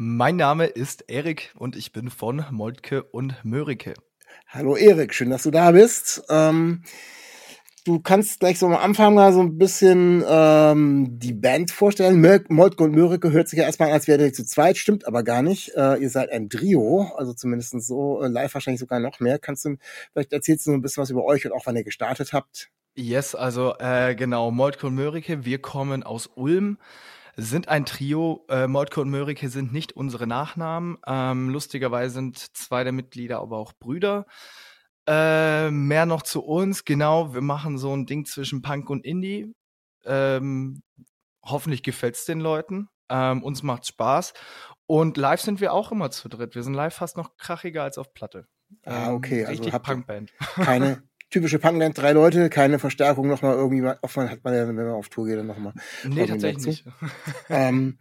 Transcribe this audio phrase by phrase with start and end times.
[0.00, 3.94] Mein Name ist Erik und ich bin von Moltke und Mörike.
[4.46, 6.22] Hallo Erik, schön, dass du da bist.
[6.30, 6.84] Ähm,
[7.84, 12.20] du kannst gleich so am Anfang mal so ein bisschen ähm, die Band vorstellen.
[12.20, 15.04] Mör Moltke und Mörike hört sich ja erstmal an, als wäre ihr zu zweit, stimmt
[15.04, 15.74] aber gar nicht.
[15.74, 19.40] Äh, ihr seid ein Trio, also zumindest so, äh, live wahrscheinlich sogar noch mehr.
[19.40, 19.78] Kannst du,
[20.12, 22.70] vielleicht erzählst du so ein bisschen was über euch und auch wann ihr gestartet habt?
[22.94, 26.78] Yes, also äh, genau, Moltke und Mörike, wir kommen aus Ulm
[27.38, 28.44] sind ein Trio.
[28.48, 30.98] Äh, Moltke und Mörike sind nicht unsere Nachnamen.
[31.06, 34.26] Ähm, lustigerweise sind zwei der Mitglieder aber auch Brüder.
[35.06, 36.84] Äh, mehr noch zu uns.
[36.84, 39.54] Genau, wir machen so ein Ding zwischen Punk und Indie.
[40.04, 40.82] Ähm,
[41.44, 42.88] hoffentlich gefällt's den Leuten.
[43.08, 44.34] Ähm, uns macht's Spaß.
[44.86, 46.56] Und live sind wir auch immer zu dritt.
[46.56, 48.48] Wir sind live fast noch krachiger als auf Platte.
[48.84, 49.40] Ah, okay.
[49.40, 50.32] Ähm, Also richtig habt Punkband.
[50.56, 54.88] Keine typische Punkband, drei Leute, keine Verstärkung nochmal irgendwie, oft hat man ja, wenn man
[54.90, 55.72] auf Tour geht, dann nochmal.
[56.04, 56.84] nee, tatsächlich nicht.
[57.50, 57.98] Ähm,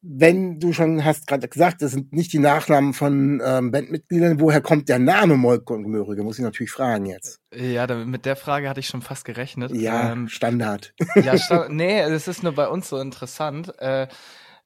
[0.00, 4.60] wenn du schon hast gerade gesagt, das sind nicht die Nachnamen von ähm, Bandmitgliedern, woher
[4.60, 6.22] kommt der Name Molke und Mörike?
[6.22, 7.40] Muss ich natürlich fragen jetzt.
[7.52, 9.72] Ja, da, mit der Frage hatte ich schon fast gerechnet.
[9.74, 10.94] Ja, Ähm, Standard.
[11.16, 13.72] Ja, sta- nee, es ist nur bei uns so interessant.
[13.80, 14.06] Äh,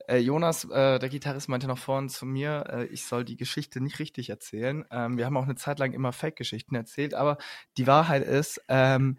[0.09, 3.81] äh, Jonas, äh, der Gitarrist, meinte noch vorhin zu mir, äh, ich soll die Geschichte
[3.81, 4.85] nicht richtig erzählen.
[4.91, 7.39] Ähm, wir haben auch eine Zeit lang immer Fake-Geschichten erzählt, aber
[7.77, 9.19] die Wahrheit ist, ähm,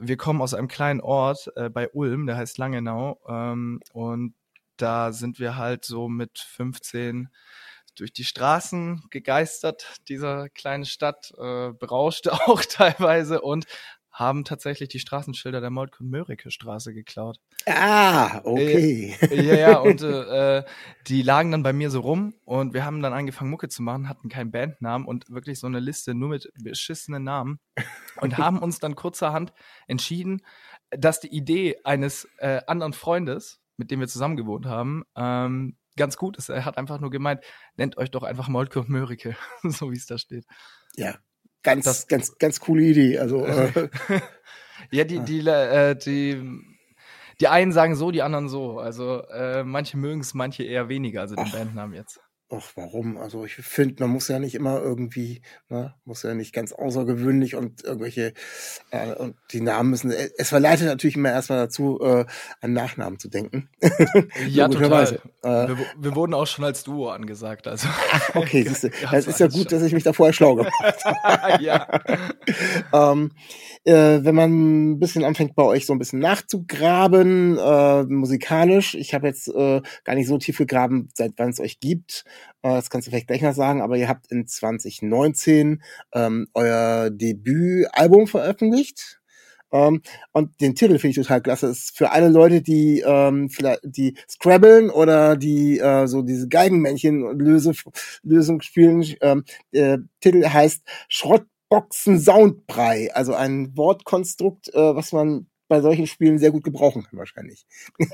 [0.00, 4.34] wir kommen aus einem kleinen Ort äh, bei Ulm, der heißt Langenau, ähm, und
[4.76, 7.28] da sind wir halt so mit 15
[7.96, 13.66] durch die Straßen gegeistert, dieser kleine Stadt, äh, berauscht auch teilweise und
[14.18, 17.38] haben tatsächlich die Straßenschilder der Moltke und Mörike Straße geklaut.
[17.66, 19.16] Ah, okay.
[19.30, 20.64] Ja, ja, und äh, äh,
[21.06, 24.08] die lagen dann bei mir so rum und wir haben dann angefangen, Mucke zu machen,
[24.08, 27.60] hatten keinen Bandnamen und wirklich so eine Liste nur mit beschissenen Namen
[28.20, 29.52] und haben uns dann kurzerhand
[29.86, 30.42] entschieden,
[30.90, 36.16] dass die Idee eines äh, anderen Freundes, mit dem wir zusammen gewohnt haben, ähm, ganz
[36.16, 36.48] gut ist.
[36.48, 37.44] Er hat einfach nur gemeint,
[37.76, 40.44] nennt euch doch einfach Moltke und Mörike, so wie es da steht.
[40.96, 41.18] Ja,
[41.68, 43.18] ganz, Das- ganz, ganz coole Idee.
[43.18, 43.88] Also äh,
[44.90, 46.42] Ja, die, die, äh, die,
[47.40, 48.78] die einen sagen so, die anderen so.
[48.78, 51.52] Also äh, manche mögen es, manche eher weniger, also den Ach.
[51.52, 52.20] Bandnamen jetzt.
[52.50, 53.18] Ach, warum?
[53.18, 57.56] Also ich finde, man muss ja nicht immer irgendwie, ne, muss ja nicht ganz außergewöhnlich
[57.56, 58.32] und irgendwelche,
[58.90, 62.24] äh, und die Namen müssen, es verleitet natürlich immer erstmal dazu, äh,
[62.62, 63.68] an Nachnamen zu denken.
[64.48, 65.20] Ja, total.
[65.42, 67.88] Äh, Wir, wir wurden auch schon als Duo angesagt, also.
[68.34, 71.62] okay, siehst du, das ist ja gut, dass ich mich da vorher schlau gemacht habe.
[71.62, 71.86] ja.
[72.92, 73.32] ähm,
[73.84, 79.12] äh, wenn man ein bisschen anfängt, bei euch so ein bisschen nachzugraben, äh, musikalisch, ich
[79.12, 82.90] habe jetzt äh, gar nicht so tief gegraben, seit wann es euch gibt, äh, das
[82.90, 85.82] kannst du vielleicht gleich noch sagen, aber ihr habt in 2019
[86.12, 89.18] ähm, euer Debütalbum veröffentlicht.
[89.72, 91.68] Ähm, und den Titel finde ich total klasse.
[91.68, 97.38] Ist für alle Leute, die ähm, vielleicht die Scrabbeln oder die äh, so diese Geigenmännchen
[97.38, 97.72] Löse,
[98.22, 99.04] Lösung spielen.
[99.20, 106.38] Ähm, der Titel heißt Schrottboxen Soundbrei, also ein Wortkonstrukt, äh, was man bei solchen Spielen
[106.38, 107.66] sehr gut gebrauchen kann wahrscheinlich.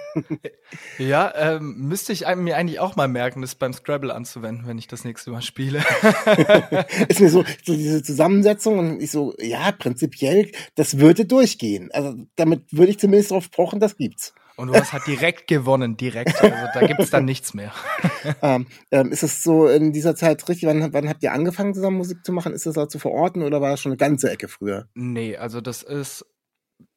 [0.99, 4.87] Ja, ähm, müsste ich mir eigentlich auch mal merken, das beim Scrabble anzuwenden, wenn ich
[4.87, 5.79] das nächste Mal spiele.
[7.09, 11.91] ist mir so, so diese Zusammensetzung und ich so, ja, prinzipiell, das würde durchgehen.
[11.93, 14.35] Also damit würde ich zumindest darauf pochen, das gibt's.
[14.57, 16.41] Und du hast halt direkt gewonnen, direkt.
[16.41, 17.73] Also da gibt's dann nichts mehr.
[18.43, 21.97] ähm, ähm, ist es so in dieser Zeit richtig, wann, wann habt ihr angefangen zusammen
[21.97, 22.53] Musik zu machen?
[22.53, 24.89] Ist das da zu verorten oder war das schon eine ganze Ecke früher?
[24.95, 26.25] Nee, also das ist,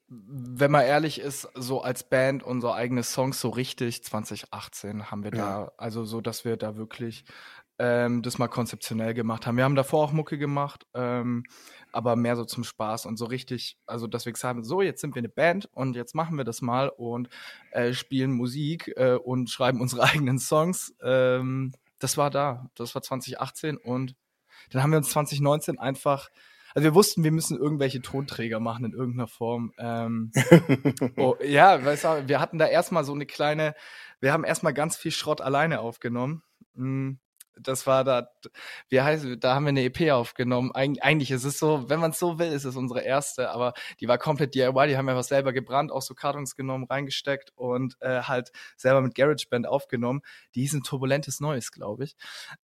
[0.10, 5.32] wenn man ehrlich ist, so als Band unsere eigene Songs so richtig 2018 haben wir
[5.32, 7.26] da, also so, dass wir da wirklich
[7.80, 9.58] ähm, das mal konzeptionell gemacht haben.
[9.58, 11.44] Wir haben davor auch Mucke gemacht, ähm,
[11.92, 15.02] aber mehr so zum Spaß und so richtig, also dass wir gesagt haben, so, jetzt
[15.02, 17.30] sind wir eine Band und jetzt machen wir das mal und
[17.72, 20.96] äh, spielen Musik äh, und schreiben unsere eigenen Songs.
[21.04, 24.16] Ähm, das war da, das war 2018 und
[24.72, 26.30] dann haben wir uns 2019 einfach
[26.78, 29.74] also wir wussten, wir müssen irgendwelche Tonträger machen in irgendeiner Form.
[29.80, 30.32] Ähm,
[31.18, 33.74] oh, ja, weißt du, wir hatten da erstmal so eine kleine,
[34.20, 36.44] wir haben erstmal ganz viel Schrott alleine aufgenommen.
[36.76, 37.14] Mm,
[37.62, 38.30] das war da,
[38.90, 40.72] wie heißt, da haben wir eine EP aufgenommen.
[40.74, 43.74] Eig eigentlich ist es so, wenn man es so will, ist es unsere erste, aber
[44.00, 47.96] die war komplett DIY, die haben einfach selber gebrannt, auch so Kartons genommen, reingesteckt und
[48.02, 50.22] äh, halt selber mit GarageBand aufgenommen.
[50.56, 52.16] Die hießen Turbulentes Neues, glaube ich.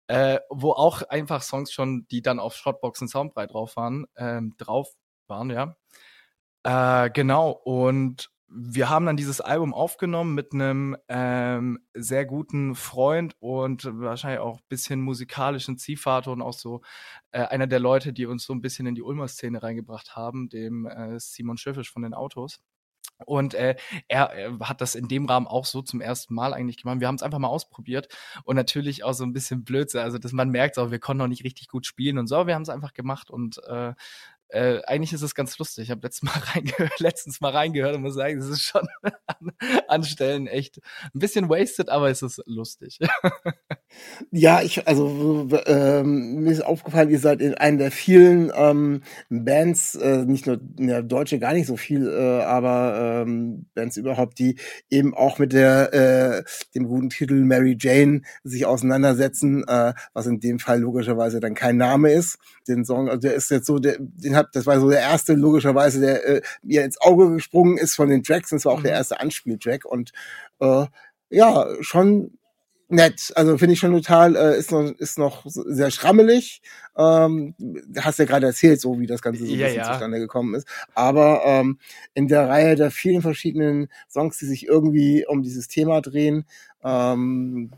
[0.08, 4.56] Äh, wo auch einfach Songs schon, die dann auf Shotbox und Soundbrei drauf waren, ähm,
[4.58, 4.92] drauf
[5.28, 5.76] waren, ja.
[6.64, 13.36] Äh, genau, und wir haben dann dieses Album aufgenommen mit einem ähm, sehr guten Freund
[13.40, 16.82] und wahrscheinlich auch bisschen musikalischen Ziehvater und auch so
[17.32, 20.50] äh, einer der Leute, die uns so ein bisschen in die Ulmer Szene reingebracht haben,
[20.50, 22.60] dem äh, Simon Schiffisch von den Autos.
[23.26, 23.76] Und äh,
[24.08, 27.00] er, er hat das in dem Rahmen auch so zum ersten Mal eigentlich gemacht.
[27.00, 28.08] Wir haben es einfach mal ausprobiert
[28.44, 30.02] und natürlich auch so ein bisschen Blödsinn.
[30.02, 32.48] Also, dass man merkt auch, wir konnten noch nicht richtig gut spielen und so.
[32.48, 33.94] Wir haben es einfach gemacht und äh,
[34.52, 35.86] äh, eigentlich ist es ganz lustig.
[35.86, 38.88] Ich habe letztens mal reingehört, letztens mal reingehört und muss sagen, es ist schon
[39.92, 40.80] an, Stellen echt
[41.14, 43.00] ein bisschen wasted, aber es ist lustig.
[44.32, 49.96] ja, ich, also ähm, mir ist aufgefallen, ihr seid in einer der vielen ähm, Bands,
[49.96, 54.40] äh, nicht nur in der Deutsche gar nicht so viel, äh, aber ähm, Bands überhaupt,
[54.40, 54.58] die
[54.90, 56.44] eben auch mit der äh,
[56.76, 61.78] dem guten Titel Mary Jane sich auseinandersetzen, äh, was in dem Fall logischerweise dann kein
[61.78, 62.38] Name ist.
[62.68, 65.34] Den Song, also der ist jetzt so, der, den habe, das war so der erste,
[65.34, 68.52] logischerweise, der äh, mir ins Auge gesprungen ist von den Tracks.
[68.52, 68.84] Und das war auch mhm.
[68.84, 69.81] der erste Anspieltrack.
[69.86, 70.12] Und
[70.60, 70.86] äh,
[71.30, 72.38] ja, schon
[72.92, 73.32] nett.
[73.36, 76.62] Also finde ich schon total, äh, ist noch, ist noch sehr schrammelig.
[76.98, 77.56] Ähm,
[77.98, 79.92] hast ja gerade erzählt, so wie das Ganze so ein ja, bisschen ja.
[79.92, 80.68] zustande gekommen ist.
[80.94, 81.80] Aber ähm,
[82.14, 86.46] in der Reihe der vielen verschiedenen Songs, die sich irgendwie um dieses Thema drehen,
[86.84, 87.72] ähm,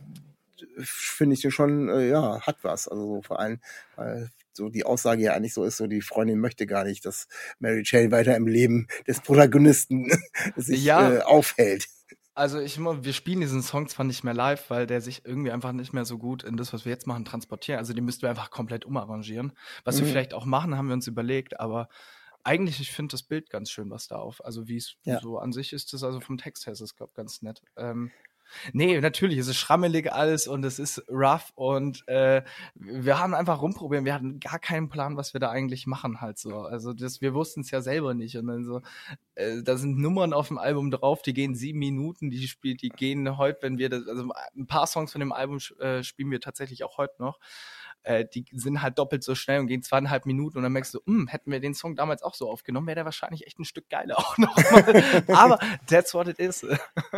[0.80, 2.88] finde ich schon, äh, ja, hat was.
[2.88, 3.60] Also so vor allem,
[3.96, 7.28] weil so die Aussage ja eigentlich so ist, so die Freundin möchte gar nicht, dass
[7.60, 10.12] Mary Jane weiter im Leben des Protagonisten
[10.56, 11.12] sich ja.
[11.12, 11.88] äh, aufhält.
[12.36, 15.72] Also ich wir spielen diesen Song zwar nicht mehr live, weil der sich irgendwie einfach
[15.72, 17.78] nicht mehr so gut in das, was wir jetzt machen, transportieren.
[17.78, 19.54] Also den müssten wir einfach komplett umarrangieren.
[19.84, 20.02] Was mhm.
[20.02, 21.90] wir vielleicht auch machen, haben wir uns überlegt, aber
[22.44, 24.44] eigentlich, ich finde das Bild ganz schön, was da auf.
[24.44, 25.20] Also wie es ja.
[25.22, 27.62] so an sich ist, das also vom Text her ist es, glaube ganz nett.
[27.78, 28.12] Ähm,
[28.72, 32.44] Nee, natürlich, es ist schrammelig alles und es ist rough und äh,
[32.76, 34.06] wir haben einfach rumprobiert.
[34.06, 36.62] Wir hatten gar keinen Plan, was wir da eigentlich machen halt so.
[36.62, 38.82] Also das, wir wussten es ja selber nicht und dann so,
[39.36, 42.90] äh, da sind Nummern auf dem Album drauf, die gehen sieben Minuten, die spielt, die
[42.90, 46.42] gehen heute, wenn wir das, also ein paar Songs von dem Album äh, spielen wir
[46.42, 47.40] tatsächlich auch heute noch
[48.04, 51.00] äh, die sind halt doppelt so schnell und gehen zweieinhalb Minuten und dann merkst du,
[51.06, 53.90] hm, hätten wir den Song damals auch so aufgenommen, wäre der wahrscheinlich echt ein Stück
[53.90, 54.56] geiler auch noch.
[55.28, 56.66] Aber that's what it is.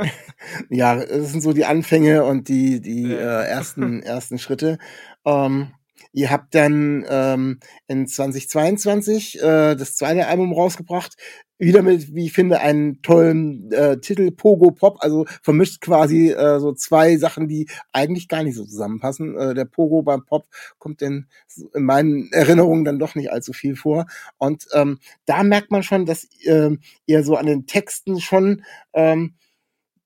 [0.69, 4.77] ja, das sind so die Anfänge und die, die äh, ersten, ersten Schritte.
[5.25, 5.73] Ähm,
[6.11, 11.15] Ihr habt dann ähm, in 2022 äh, das zweite Album rausgebracht,
[11.57, 16.59] wieder mit, wie ich finde, einen tollen äh, Titel Pogo Pop, also vermischt quasi äh,
[16.59, 19.37] so zwei Sachen, die eigentlich gar nicht so zusammenpassen.
[19.37, 20.47] Äh, der Pogo beim Pop
[20.79, 21.27] kommt denn
[21.73, 24.05] in meinen Erinnerungen dann doch nicht allzu viel vor.
[24.37, 26.71] Und ähm, da merkt man schon, dass äh,
[27.05, 28.63] ihr so an den Texten schon
[28.93, 29.35] ähm,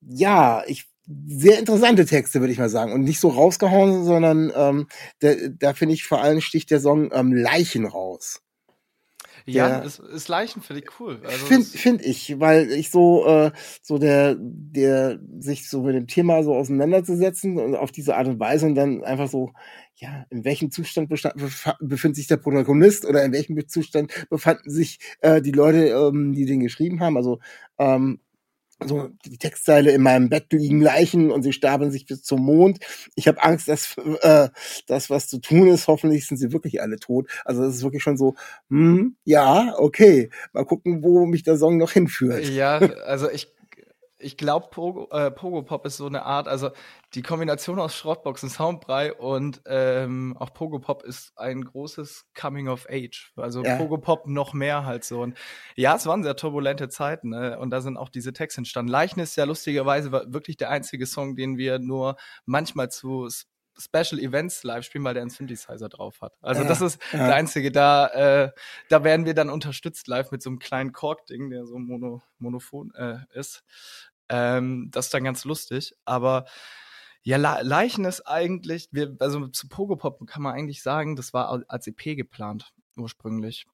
[0.01, 0.87] ja, ich
[1.25, 2.93] sehr interessante Texte, würde ich mal sagen.
[2.93, 4.87] Und nicht so rausgehauen, sondern ähm,
[5.19, 8.41] da, da finde ich vor allem sticht der Song ähm, Leichen raus.
[9.45, 11.19] Ja, ist, ist Leichen finde ich cool.
[11.23, 13.51] Also finde find ich, weil ich so, äh,
[13.81, 18.39] so der, der sich so mit dem Thema so auseinanderzusetzen und auf diese Art und
[18.39, 19.51] Weise und dann einfach so,
[19.95, 21.35] ja, in welchem Zustand bestand,
[21.81, 26.45] befindet sich der Protagonist oder in welchem Zustand befanden sich äh, die Leute, ähm, die
[26.45, 27.17] den geschrieben haben.
[27.17, 27.39] Also
[27.77, 28.19] ähm,
[28.85, 32.79] so die Textzeile in meinem Bett liegen Leichen und sie starben sich bis zum Mond.
[33.15, 34.49] Ich habe Angst, dass äh,
[34.87, 37.29] das, was zu tun ist, hoffentlich sind sie wirklich alle tot.
[37.45, 38.35] Also es ist wirklich schon so,
[38.69, 42.47] hm, ja, okay, mal gucken, wo mich der Song noch hinführt.
[42.49, 43.51] Ja, also ich
[44.19, 46.71] ich glaube, Pogo, äh, Pogo Pop ist so eine Art, also
[47.13, 52.85] die Kombination aus Schrottboxen, Soundbrei und ähm, auch Pogo Pop ist ein großes Coming of
[52.89, 53.31] Age.
[53.37, 53.77] Also ja.
[53.77, 55.21] Pogo Pop noch mehr halt so.
[55.21, 55.37] Und
[55.75, 57.57] ja, es waren sehr turbulente Zeiten ne?
[57.57, 58.91] und da sind auch diese Texte entstanden.
[58.91, 63.27] Leichen ist ja lustigerweise wirklich der einzige Song, den wir nur manchmal zu
[63.79, 66.33] Special Events live spielen, weil der einen Synthesizer drauf hat.
[66.41, 67.27] Also ja, das ist ja.
[67.27, 67.71] der einzige.
[67.71, 68.51] Da, äh,
[68.89, 72.93] da werden wir dann unterstützt live mit so einem kleinen Kork-Ding, der so mono, monophon
[72.95, 73.63] äh, ist.
[74.29, 75.95] Ähm, das ist dann ganz lustig.
[76.05, 76.45] Aber
[77.23, 81.63] ja, Le Leichen ist eigentlich, wir, also zu Pogopop kann man eigentlich sagen, das war
[81.67, 83.65] als EP geplant, ursprünglich.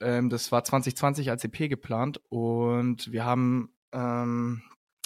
[0.00, 4.62] Ähm, das war 2020 als EP geplant und wir haben, ähm,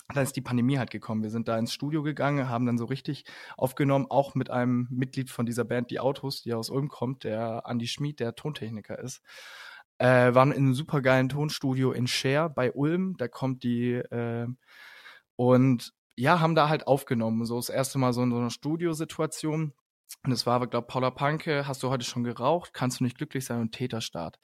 [0.09, 1.23] dann ist die Pandemie halt gekommen.
[1.23, 3.25] Wir sind da ins Studio gegangen, haben dann so richtig
[3.57, 7.67] aufgenommen, auch mit einem Mitglied von dieser Band, die Autos, die aus Ulm kommt, der
[7.67, 9.23] Andi Schmid, der Tontechniker ist.
[9.99, 13.17] Äh, waren in einem supergeilen Tonstudio in Scher bei Ulm.
[13.17, 14.47] Da kommt die äh,
[15.37, 17.45] und ja, haben da halt aufgenommen.
[17.45, 19.73] So das erste Mal so in so einer Studiosituation.
[20.25, 23.45] Und es war, glaube Paula Panke, hast du heute schon geraucht, kannst du nicht glücklich
[23.45, 24.39] sein und Täterstart.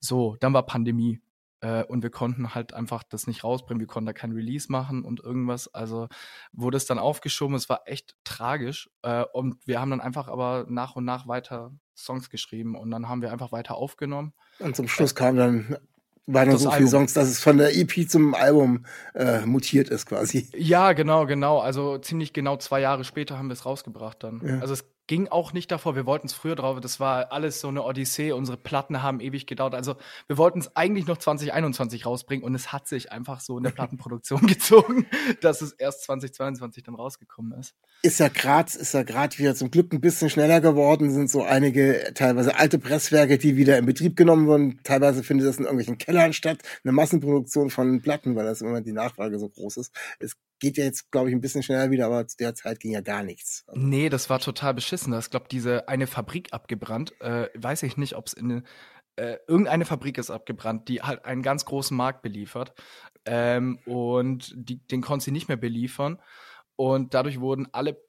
[0.00, 1.20] So, dann war Pandemie.
[1.60, 3.80] Äh, und wir konnten halt einfach das nicht rausbringen.
[3.80, 5.72] Wir konnten da kein Release machen und irgendwas.
[5.74, 6.08] Also
[6.52, 7.56] wurde es dann aufgeschoben.
[7.56, 8.90] Es war echt tragisch.
[9.02, 13.08] Äh, und wir haben dann einfach aber nach und nach weiter Songs geschrieben und dann
[13.08, 14.32] haben wir einfach weiter aufgenommen.
[14.60, 15.76] Und zum Schluss kam dann
[16.28, 18.84] waren so viele Songs, dass es von der EP zum Album
[19.14, 20.48] äh, mutiert ist quasi.
[20.54, 21.58] Ja, genau, genau.
[21.58, 24.42] Also ziemlich genau zwei Jahre später haben wir es rausgebracht dann.
[24.46, 24.58] Ja.
[24.60, 25.96] Also es ging auch nicht davor.
[25.96, 26.78] Wir wollten es früher drauf.
[26.80, 28.30] Das war alles so eine Odyssee.
[28.30, 29.74] Unsere Platten haben ewig gedauert.
[29.74, 29.96] Also
[30.28, 33.70] wir wollten es eigentlich noch 2021 rausbringen und es hat sich einfach so in der
[33.78, 35.06] Plattenproduktion gezogen,
[35.40, 37.74] dass es erst 2022 dann rausgekommen ist.
[38.02, 41.10] Ist ja gerade, ist ja gerade wieder zum Glück ein bisschen schneller geworden.
[41.10, 44.80] Sind so einige teilweise alte Presswerke, die wieder in Betrieb genommen wurden.
[44.84, 46.58] Teilweise findet das in irgendwelchen Kellern statt.
[46.84, 49.92] Eine Massenproduktion von Platten, weil das immer die Nachfrage so groß ist.
[50.20, 52.92] Es geht ja jetzt, glaube ich, ein bisschen schneller wieder, aber zu der Zeit ging
[52.92, 53.64] ja gar nichts.
[53.66, 53.80] Also.
[53.80, 54.97] Nee, das war total beschissen.
[55.06, 57.18] Ich glaube, diese eine Fabrik abgebrannt.
[57.20, 58.64] Äh, weiß ich nicht, ob es in
[59.16, 62.72] äh, irgendeine Fabrik ist abgebrannt, die halt einen ganz großen Markt beliefert.
[63.24, 66.20] Ähm, und die, den konnte sie nicht mehr beliefern.
[66.76, 68.00] Und dadurch wurden alle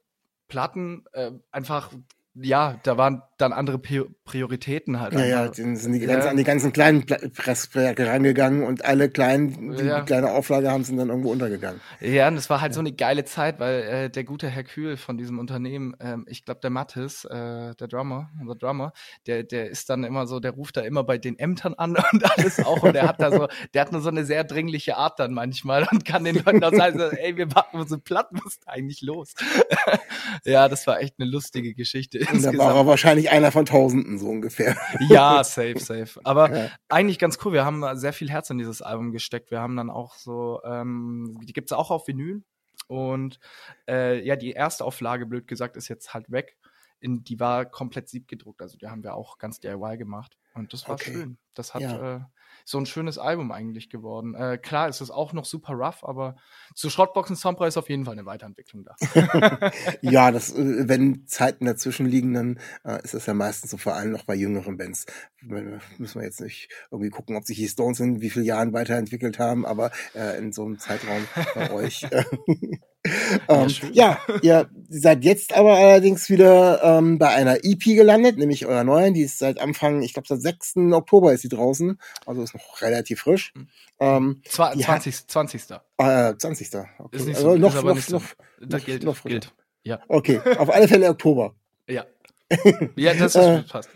[0.48, 1.90] Platten äh, einfach
[2.34, 5.14] ja, da waren dann andere Prioritäten halt.
[5.14, 6.28] Ja, ja, die sind die, ja.
[6.28, 10.00] an die ganzen kleinen Presswerke rangegangen und alle kleinen, die, ja.
[10.00, 11.80] die kleine Auflage haben sind dann irgendwo untergegangen.
[12.00, 12.74] Ja, und es war halt ja.
[12.74, 16.44] so eine geile Zeit, weil äh, der gute Herr Kühl von diesem Unternehmen, ähm, ich
[16.44, 18.92] glaube der Mattis, äh, der Drummer, unser Drummer,
[19.26, 22.38] der, der ist dann immer so, der ruft da immer bei den Ämtern an und
[22.38, 25.18] alles auch und der hat da so, der hat nur so eine sehr dringliche Art
[25.18, 28.54] dann manchmal und kann den Leuten auch sagen, so, ey, wir warten so platt, was
[28.54, 29.34] ist eigentlich los?
[30.44, 32.19] ja, das war echt eine lustige Geschichte.
[32.32, 34.76] Und da war er wahrscheinlich einer von Tausenden so ungefähr.
[35.08, 36.20] Ja, safe, safe.
[36.24, 36.70] Aber ja.
[36.88, 37.52] eigentlich ganz cool.
[37.52, 39.50] Wir haben sehr viel Herz in dieses Album gesteckt.
[39.50, 42.42] Wir haben dann auch so, ähm, die gibt's auch auf Vinyl.
[42.86, 43.38] Und
[43.88, 46.56] äh, ja, die erste Auflage, blöd gesagt, ist jetzt halt weg.
[46.98, 48.60] In, die war komplett siebgedruckt.
[48.60, 50.36] Also die haben wir auch ganz DIY gemacht.
[50.54, 51.12] Und das war okay.
[51.12, 51.38] schön.
[51.54, 52.16] Das hat ja.
[52.16, 52.20] äh,
[52.64, 54.34] so ein schönes Album eigentlich geworden.
[54.34, 56.36] Äh, klar ist es auch noch super rough, aber
[56.74, 59.70] zu Schrottboxen Soundpreis ist auf jeden Fall eine Weiterentwicklung da.
[60.02, 63.94] ja, das, äh, wenn Zeiten dazwischen liegen, dann äh, ist das ja meistens so vor
[63.94, 65.06] allem noch bei jüngeren Bands.
[65.42, 69.38] Müssen wir jetzt nicht irgendwie gucken, ob sich die Stones in wie vielen Jahren weiterentwickelt
[69.38, 72.06] haben, aber äh, in so einem Zeitraum bei euch.
[73.02, 73.10] Äh,
[73.48, 78.84] ähm, ja, ihr seid jetzt aber allerdings wieder ähm, bei einer EP gelandet, nämlich euer
[78.84, 79.14] neuen.
[79.14, 80.76] Die ist seit Anfang, ich glaube seit 6.
[80.92, 81.98] Oktober ist sie draußen.
[82.26, 83.52] Also ist noch relativ frisch.
[83.54, 83.68] Mhm.
[84.00, 84.86] Ähm, Zwei, 20.
[84.88, 85.62] Hat, 20.
[85.98, 86.70] Äh, 20.
[86.98, 87.16] Okay.
[87.16, 89.52] Ist nicht so, also noch, ist noch, noch, noch, gilt, noch gilt.
[89.82, 90.00] Ja.
[90.08, 91.54] Okay, auf alle Fälle Oktober.
[91.88, 92.04] Ja.
[92.96, 93.90] ja, das ist, äh, passt.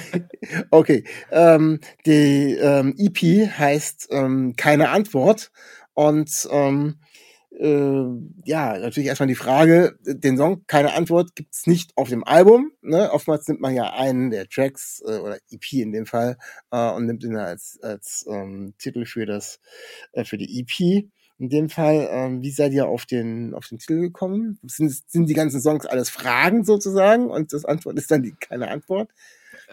[0.70, 1.04] okay.
[1.30, 5.52] Ähm, die ähm, EP heißt ähm, Keine Antwort.
[5.94, 6.98] Und ähm,
[7.58, 8.04] äh,
[8.44, 12.72] ja, natürlich erstmal die Frage, den Song, keine Antwort, gibt's nicht auf dem Album.
[12.82, 13.10] Ne?
[13.12, 16.38] Oftmals nimmt man ja einen der Tracks äh, oder EP in dem Fall
[16.70, 19.60] äh, und nimmt ihn als, als ähm, Titel für das
[20.12, 21.08] äh, für die EP.
[21.40, 24.58] In dem Fall, ähm, wie seid ihr auf den auf den Titel gekommen?
[24.64, 28.68] Sind, sind die ganzen Songs alles Fragen sozusagen und das Antwort ist dann die keine
[28.68, 29.10] Antwort?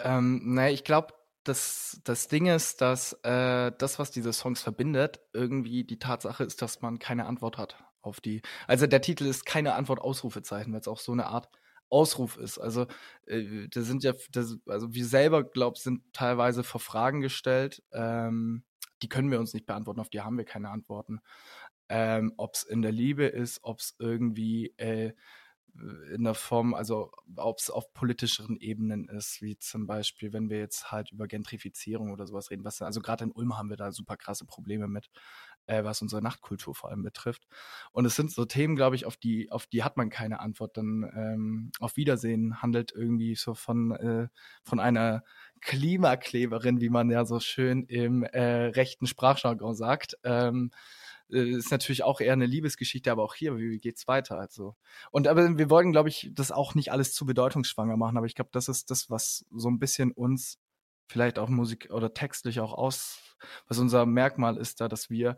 [0.03, 1.14] Ähm, naja, ich glaube,
[1.45, 6.61] das, das Ding ist, dass äh, das, was diese Songs verbindet, irgendwie die Tatsache ist,
[6.61, 8.41] dass man keine Antwort hat auf die.
[8.67, 11.49] Also der Titel ist keine Antwort Ausrufezeichen, weil es auch so eine Art
[11.89, 12.57] Ausruf ist.
[12.57, 12.87] Also
[13.27, 18.63] äh, da sind ja, das, also wir selber glaubt, sind teilweise vor Fragen gestellt, ähm,
[19.01, 21.19] die können wir uns nicht beantworten, auf die haben wir keine Antworten.
[21.87, 25.13] Ähm, ob es in der Liebe ist, ob es irgendwie äh,
[26.13, 30.59] in der Form, also ob es auf politischeren Ebenen ist, wie zum Beispiel, wenn wir
[30.59, 33.91] jetzt halt über Gentrifizierung oder sowas reden, was also gerade in Ulm haben wir da
[33.91, 35.09] super krasse Probleme mit,
[35.67, 37.47] äh, was unsere Nachtkultur vor allem betrifft.
[37.91, 40.77] Und es sind so Themen, glaube ich, auf die, auf die hat man keine Antwort.
[40.77, 44.27] Dann ähm, auf Wiedersehen handelt irgendwie so von, äh,
[44.63, 45.23] von einer
[45.61, 50.17] Klimakleberin, wie man ja so schön im äh, rechten Sprachjargon sagt.
[50.23, 50.77] Ähm, äh,
[51.29, 54.37] ist natürlich auch eher eine Liebesgeschichte, aber auch hier, wie geht's weiter?
[54.37, 54.75] Also.
[55.11, 58.35] Und aber wir wollten, glaube ich, das auch nicht alles zu bedeutungsschwanger machen, aber ich
[58.35, 60.59] glaube, das ist das, was so ein bisschen uns
[61.07, 65.37] vielleicht auch Musik oder textlich auch aus, was unser Merkmal ist da, dass wir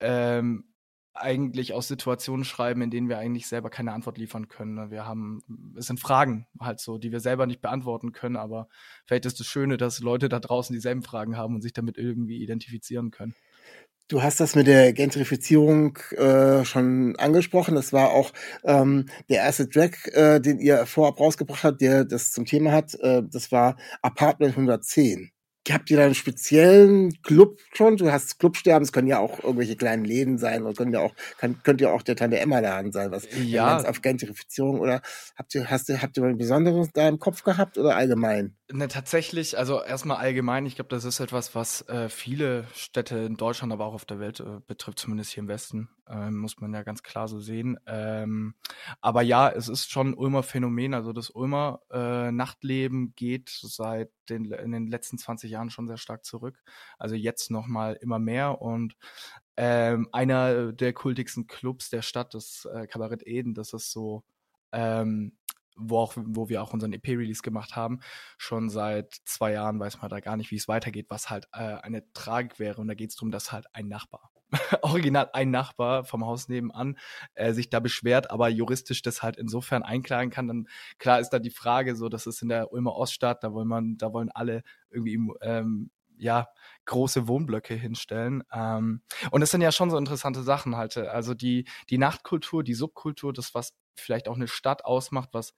[0.00, 0.72] ähm,
[1.14, 4.74] eigentlich aus Situationen schreiben, in denen wir eigentlich selber keine Antwort liefern können.
[4.74, 4.90] Ne?
[4.90, 5.42] Wir haben,
[5.76, 8.68] es sind Fragen halt so, die wir selber nicht beantworten können, aber
[9.04, 12.42] vielleicht ist das Schöne, dass Leute da draußen dieselben Fragen haben und sich damit irgendwie
[12.42, 13.34] identifizieren können.
[14.12, 17.74] Du hast das mit der Gentrifizierung äh, schon angesprochen.
[17.74, 18.30] Das war auch
[18.62, 22.94] ähm, der erste Track, äh, den ihr vorab rausgebracht habt, der das zum Thema hat.
[23.00, 25.31] Äh, das war Apartment 110.
[25.70, 27.96] habt ihr da einen speziellen Club schon?
[27.96, 31.14] Du hast Clubsterben, es können ja auch irgendwelche kleinen Läden sein oder können ja auch,
[31.38, 33.78] kann, könnte ja auch der Tante Emma Laden sein, was ja.
[33.78, 35.02] auf Gentrifizierung oder
[35.36, 38.56] habt ihr, hast habt ihr mal ein besonderes da im Kopf gehabt oder allgemein?
[38.72, 43.36] Ne, tatsächlich, also erstmal allgemein, ich glaube, das ist etwas, was äh, viele Städte in
[43.36, 46.74] Deutschland, aber auch auf der Welt äh, betrifft, zumindest hier im Westen, äh, muss man
[46.74, 47.78] ja ganz klar so sehen.
[47.86, 48.54] Ähm,
[49.00, 54.10] aber ja, es ist schon ein Ulmer Phänomen, also das Ulmer äh, Nachtleben geht seit
[54.28, 56.62] den, in den letzten 20 Jahren schon sehr stark zurück.
[56.98, 58.96] Also jetzt nochmal immer mehr und
[59.56, 64.24] ähm, einer der kultigsten Clubs der Stadt, das äh, Kabarett Eden, das ist so
[64.72, 65.36] ähm,
[65.76, 68.00] wo, auch, wo wir auch unseren EP-Release gemacht haben,
[68.36, 71.76] schon seit zwei Jahren weiß man da gar nicht, wie es weitergeht, was halt äh,
[71.76, 72.80] eine Tragik wäre.
[72.80, 74.30] Und da geht es darum, dass halt ein Nachbar,
[74.82, 76.98] original ein Nachbar vom Haus nebenan,
[77.34, 80.48] äh, sich da beschwert, aber juristisch das halt insofern einklagen kann.
[80.48, 80.68] Dann
[80.98, 83.96] klar ist da die Frage, so, das ist in der Ulmer Oststadt, da wollen man,
[83.96, 86.48] da wollen alle irgendwie ähm, ja,
[86.84, 88.44] große Wohnblöcke hinstellen.
[88.52, 90.96] Ähm, und das sind ja schon so interessante Sachen halt.
[90.96, 95.52] Also die, die Nachtkultur, die Subkultur, das, was vielleicht auch eine Stadt ausmacht, was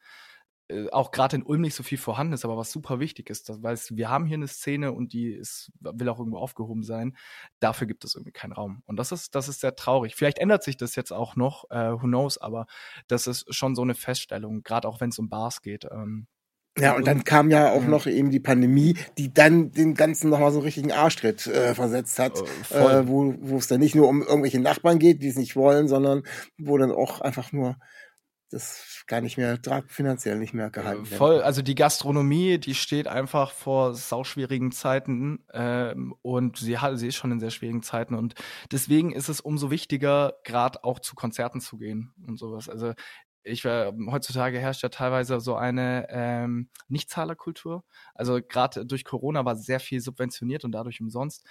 [0.68, 3.48] äh, auch gerade in Ulm nicht so viel vorhanden ist, aber was super wichtig ist,
[3.48, 7.16] das, weil wir haben hier eine Szene und die ist, will auch irgendwo aufgehoben sein.
[7.60, 8.82] Dafür gibt es irgendwie keinen Raum.
[8.86, 10.14] Und das ist, das ist sehr traurig.
[10.14, 12.66] Vielleicht ändert sich das jetzt auch noch, äh, who knows, aber
[13.08, 15.84] das ist schon so eine Feststellung, gerade auch wenn es um Bars geht.
[15.90, 16.28] Ähm,
[16.76, 20.50] ja, und dann kam ja auch noch eben die Pandemie, die dann den Ganzen nochmal
[20.50, 22.42] so einen richtigen Arschtritt äh, versetzt hat,
[22.72, 25.54] äh, äh, wo, wo es dann nicht nur um irgendwelche Nachbarn geht, die es nicht
[25.54, 26.24] wollen, sondern
[26.58, 27.76] wo dann auch einfach nur
[28.50, 29.58] das gar nicht mehr
[29.88, 31.18] finanziell nicht mehr gehalten wird.
[31.18, 37.08] Voll, also die Gastronomie, die steht einfach vor sauschwierigen Zeiten ähm, und sie, hat, sie
[37.08, 38.34] ist schon in sehr schwierigen Zeiten und
[38.70, 42.68] deswegen ist es umso wichtiger, gerade auch zu Konzerten zu gehen und sowas.
[42.68, 42.94] Also
[43.44, 47.84] ich äh, heutzutage herrscht ja teilweise so eine ähm, Nichtzahlerkultur.
[48.14, 51.46] Also gerade durch Corona war sehr viel subventioniert und dadurch umsonst.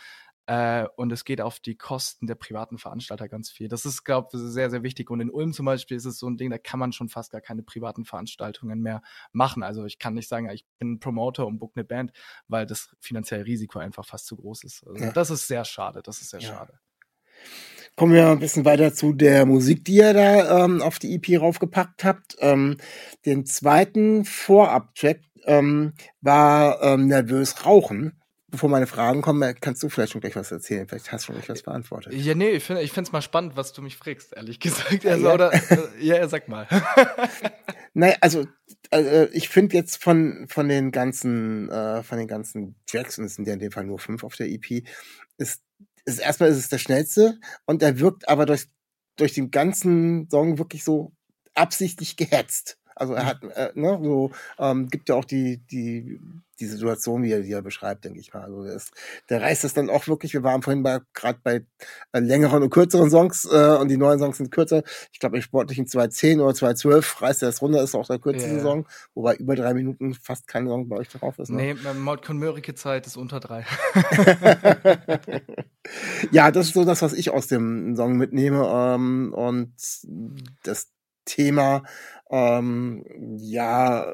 [0.46, 3.70] Äh, und es geht auf die Kosten der privaten Veranstalter ganz viel.
[3.70, 5.10] Das ist, glaube ich, sehr, sehr wichtig.
[5.10, 7.32] Und in Ulm zum Beispiel ist es so ein Ding, da kann man schon fast
[7.32, 9.64] gar keine privaten Veranstaltungen mehr machen.
[9.64, 12.12] Also ich kann nicht sagen, ich bin ein Promoter und book eine Band,
[12.48, 14.86] weil das finanzielle Risiko einfach fast zu groß ist.
[14.86, 15.12] Also ja.
[15.12, 16.02] Das ist sehr schade.
[16.04, 16.50] Das ist sehr ja.
[16.50, 16.80] schade.
[17.96, 21.40] Kommen wir ein bisschen weiter zu der Musik, die ihr da ähm, auf die EP
[21.40, 22.36] raufgepackt habt.
[22.40, 22.78] Ähm,
[23.26, 28.20] den zweiten Vorab-Track ähm, war ähm, Nervös Rauchen
[28.54, 30.88] bevor meine Fragen kommen, kannst du vielleicht schon gleich was erzählen.
[30.88, 32.14] Vielleicht hast du schon gleich was beantwortet.
[32.14, 35.04] Ja, nee, ich finde es mal spannend, was du mich fragst, ehrlich gesagt.
[35.08, 35.34] Also, ja.
[35.34, 36.68] Oder, äh, ja, sag mal.
[37.96, 38.46] naja, also,
[38.92, 43.34] also ich finde jetzt von, von den ganzen, äh, von den ganzen Tracks, und es
[43.34, 44.84] sind ja in dem Fall nur fünf auf der EP,
[45.40, 45.64] ist,
[46.06, 48.68] ist erstmal ist es der schnellste und er wirkt aber durch,
[49.16, 51.12] durch den ganzen Song wirklich so
[51.56, 52.78] absichtlich gehetzt.
[52.96, 56.20] Also er hat, äh, ne, so ähm, gibt ja auch die die
[56.64, 58.44] die Situation, wie er, die er beschreibt, denke ich mal.
[58.44, 58.92] Also der, ist,
[59.30, 60.34] der reißt es dann auch wirklich.
[60.34, 61.66] Wir waren vorhin bei gerade bei
[62.14, 64.84] äh, längeren und kürzeren Songs äh, und die neuen Songs sind kürzer.
[65.12, 68.20] Ich glaube, ich sportlich in 2.10 oder 2.12 reißt er das runter, ist auch der
[68.20, 68.62] kürzeste yeah.
[68.62, 71.50] Song, wobei über drei Minuten fast kein Song bei euch drauf ist.
[71.50, 71.76] Ne?
[71.76, 73.66] Nee, Mautcon Mörike Zeit ist unter drei.
[76.32, 78.66] ja, das ist so das, was ich aus dem Song mitnehme.
[78.66, 79.74] Ähm, und
[80.64, 80.92] das
[81.26, 81.84] Thema,
[82.30, 83.06] ähm,
[83.38, 84.14] ja,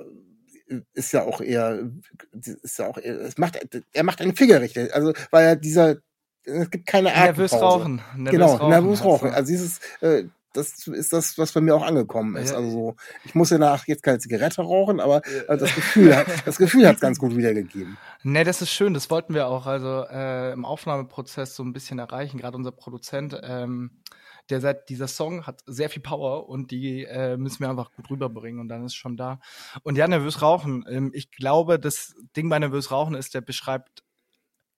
[0.94, 1.90] ist ja auch eher,
[2.34, 3.60] ist ja auch eher, es macht,
[3.94, 5.98] er macht einen Fingerrichter, also, weil er dieser,
[6.44, 7.38] es gibt keine Art.
[7.38, 8.02] Nervös rauchen.
[8.16, 9.30] Nervös genau, rauchen, nervös rauchen.
[9.32, 12.54] Also dieses, äh, das ist das, was bei mir auch angekommen ist.
[12.54, 16.28] Also so, ich muss ja nach jetzt keine Zigarette rauchen, aber äh, das Gefühl hat,
[16.46, 17.98] das Gefühl hat ganz gut wiedergegeben.
[18.24, 18.94] Ne, das ist schön.
[18.94, 22.38] Das wollten wir auch also äh, im Aufnahmeprozess so ein bisschen erreichen.
[22.38, 23.92] Gerade unser Produzent ähm,
[24.50, 28.10] der sagt, dieser Song hat sehr viel Power und die äh, müssen wir einfach gut
[28.10, 29.40] rüberbringen und dann ist schon da.
[29.84, 30.86] Und ja, nervös rauchen.
[30.90, 34.04] Ähm, ich glaube, das Ding bei nervös rauchen ist, der beschreibt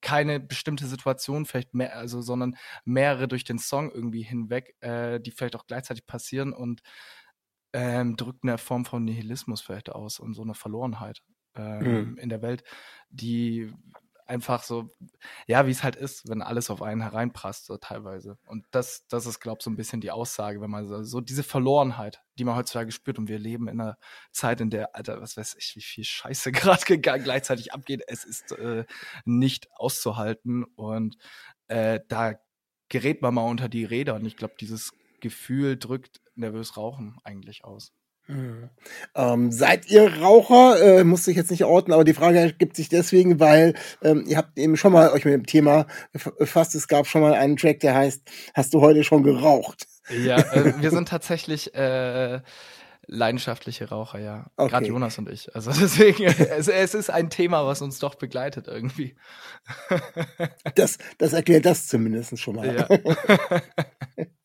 [0.01, 5.31] keine bestimmte Situation, vielleicht mehr, also, sondern mehrere durch den Song irgendwie hinweg, äh, die
[5.31, 6.81] vielleicht auch gleichzeitig passieren und
[7.73, 11.21] ähm, drückt eine Form von Nihilismus vielleicht aus und so eine Verlorenheit
[11.55, 12.17] ähm, mhm.
[12.17, 12.63] in der Welt,
[13.09, 13.71] die
[14.31, 14.89] einfach so,
[15.45, 18.37] ja, wie es halt ist, wenn alles auf einen hereinprasst, so teilweise.
[18.45, 21.19] Und das, das ist, glaube ich, so ein bisschen die Aussage, wenn man so, so
[21.19, 23.97] diese Verlorenheit, die man heutzutage spürt und wir leben in einer
[24.31, 28.53] Zeit, in der, Alter, was weiß ich, wie viel Scheiße gerade gleichzeitig abgeht, es ist
[28.53, 28.85] äh,
[29.25, 31.17] nicht auszuhalten und
[31.67, 32.35] äh, da
[32.87, 37.65] gerät man mal unter die Räder und ich glaube, dieses Gefühl drückt nervös Rauchen eigentlich
[37.65, 37.93] aus.
[38.31, 38.69] Hm.
[39.15, 40.81] Ähm, seid ihr Raucher?
[40.81, 44.37] Äh, musste ich jetzt nicht orten, aber die Frage ergibt sich deswegen, weil ähm, ihr
[44.37, 45.85] habt eben schon mal euch mit dem Thema
[46.37, 46.75] befasst.
[46.75, 48.21] Es gab schon mal einen Track, der heißt
[48.53, 49.87] Hast du heute schon geraucht?
[50.09, 52.39] Ja, äh, wir sind tatsächlich äh,
[53.07, 54.45] Leidenschaftliche Raucher, ja.
[54.55, 54.69] Okay.
[54.69, 55.53] Gerade Jonas und ich.
[55.53, 59.15] Also deswegen, es, es ist ein Thema, was uns doch begleitet irgendwie.
[60.75, 62.75] Das, das erklärt das zumindest schon mal.
[62.75, 64.25] Ja.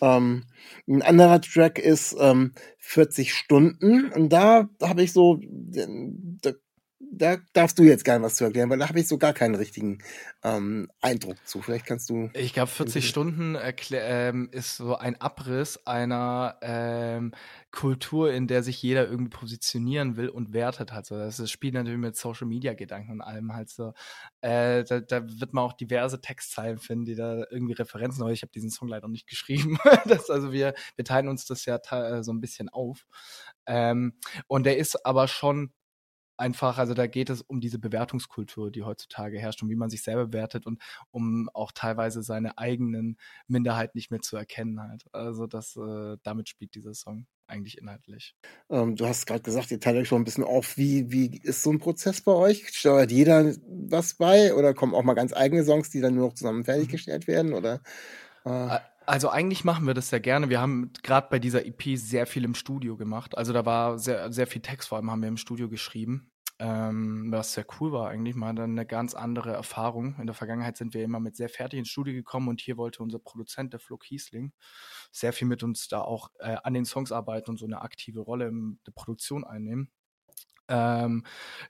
[0.00, 0.44] Ähm,
[0.88, 4.10] ein anderer Track ist ähm, 40 Stunden.
[4.12, 6.52] Und da habe ich so, da,
[6.98, 9.54] da darfst du jetzt gerne was zu erklären, weil da habe ich so gar keinen
[9.54, 9.98] richtigen
[10.42, 11.60] ähm, Eindruck zu.
[11.60, 12.30] Vielleicht kannst du.
[12.32, 13.08] Ich glaube, 40 Mhm.
[13.08, 13.58] Stunden
[13.92, 17.32] ähm, ist so ein Abriss einer ähm,
[17.70, 21.16] Kultur, in der sich jeder irgendwie positionieren will und wertet halt so.
[21.18, 23.92] Das spielt natürlich mit Social Media Gedanken und allem halt so.
[24.40, 28.42] Äh, da, da wird man auch diverse Textzeilen finden, die da irgendwie Referenzen, aber ich
[28.42, 29.78] habe diesen Song leider nicht geschrieben.
[30.06, 33.06] das, also wir, wir teilen uns das ja te- so ein bisschen auf.
[33.66, 35.72] Ähm, und der ist aber schon
[36.36, 40.02] einfach, also da geht es um diese Bewertungskultur, die heutzutage herrscht und wie man sich
[40.02, 43.18] selber bewertet und um auch teilweise seine eigenen
[43.48, 45.04] Minderheiten nicht mehr zu erkennen halt.
[45.12, 48.34] Also das, äh, damit spielt dieser Song eigentlich inhaltlich.
[48.70, 50.76] Ähm, du hast gerade gesagt, ihr teilt euch schon ein bisschen auf.
[50.76, 52.68] Wie, wie ist so ein Prozess bei euch?
[52.70, 56.34] Steuert jeder was bei oder kommen auch mal ganz eigene Songs, die dann nur noch
[56.34, 57.54] zusammen fertiggestellt werden?
[57.54, 57.80] Oder
[58.44, 60.48] äh, Ä- Also eigentlich machen wir das sehr gerne.
[60.50, 63.38] Wir haben gerade bei dieser EP sehr viel im Studio gemacht.
[63.38, 66.32] Also da war sehr, sehr viel Text, vor allem haben wir im Studio geschrieben.
[66.58, 70.16] Ähm, was sehr cool war eigentlich, mal dann eine ganz andere Erfahrung.
[70.18, 73.02] In der Vergangenheit sind wir immer mit sehr fertig ins Studio gekommen und hier wollte
[73.02, 74.52] unser Produzent, der Flo Kiesling,
[75.12, 78.20] sehr viel mit uns da auch äh, an den Songs arbeiten und so eine aktive
[78.20, 79.90] Rolle in der Produktion einnehmen.
[80.68, 81.24] Ähm,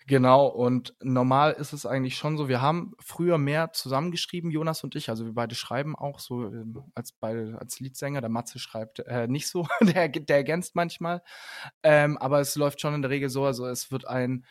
[0.07, 4.95] genau, und normal ist es eigentlich schon so, wir haben früher mehr zusammengeschrieben, Jonas und
[4.95, 9.01] ich, also wir beide schreiben auch so ähm, als, beide, als Leadsänger, der Matze schreibt
[9.01, 11.23] äh, nicht so, der, der ergänzt manchmal,
[11.83, 14.47] ähm, aber es läuft schon in der Regel so, also es wird ein,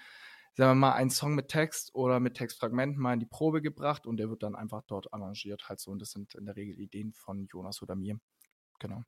[0.54, 4.06] sagen wir mal, ein Song mit Text oder mit Textfragmenten mal in die Probe gebracht
[4.06, 6.80] und der wird dann einfach dort arrangiert halt so und das sind in der Regel
[6.80, 8.20] Ideen von Jonas oder mir.
[8.80, 9.04] Genau.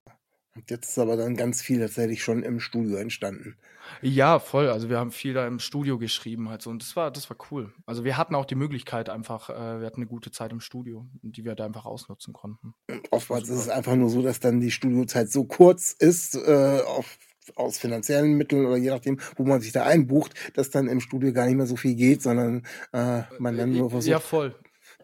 [0.58, 3.58] Und jetzt ist aber dann ganz viel tatsächlich schon im Studio entstanden.
[4.02, 4.70] Ja, voll.
[4.70, 7.38] Also wir haben viel da im Studio geschrieben halt so und das war, das war
[7.52, 7.72] cool.
[7.86, 11.08] Also wir hatten auch die Möglichkeit einfach, äh, wir hatten eine gute Zeit im Studio,
[11.22, 12.74] die wir da einfach ausnutzen konnten.
[13.12, 17.20] Oftmals ist es einfach nur so, dass dann die Studiozeit so kurz ist, äh, auf,
[17.56, 21.32] aus finanziellen Mitteln oder je nachdem, wo man sich da einbucht, dass dann im Studio
[21.34, 24.56] gar nicht mehr so viel geht, sondern äh, man dann nur versucht, ja, voll.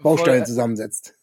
[0.02, 1.13] Bausteine voll, zusammensetzt.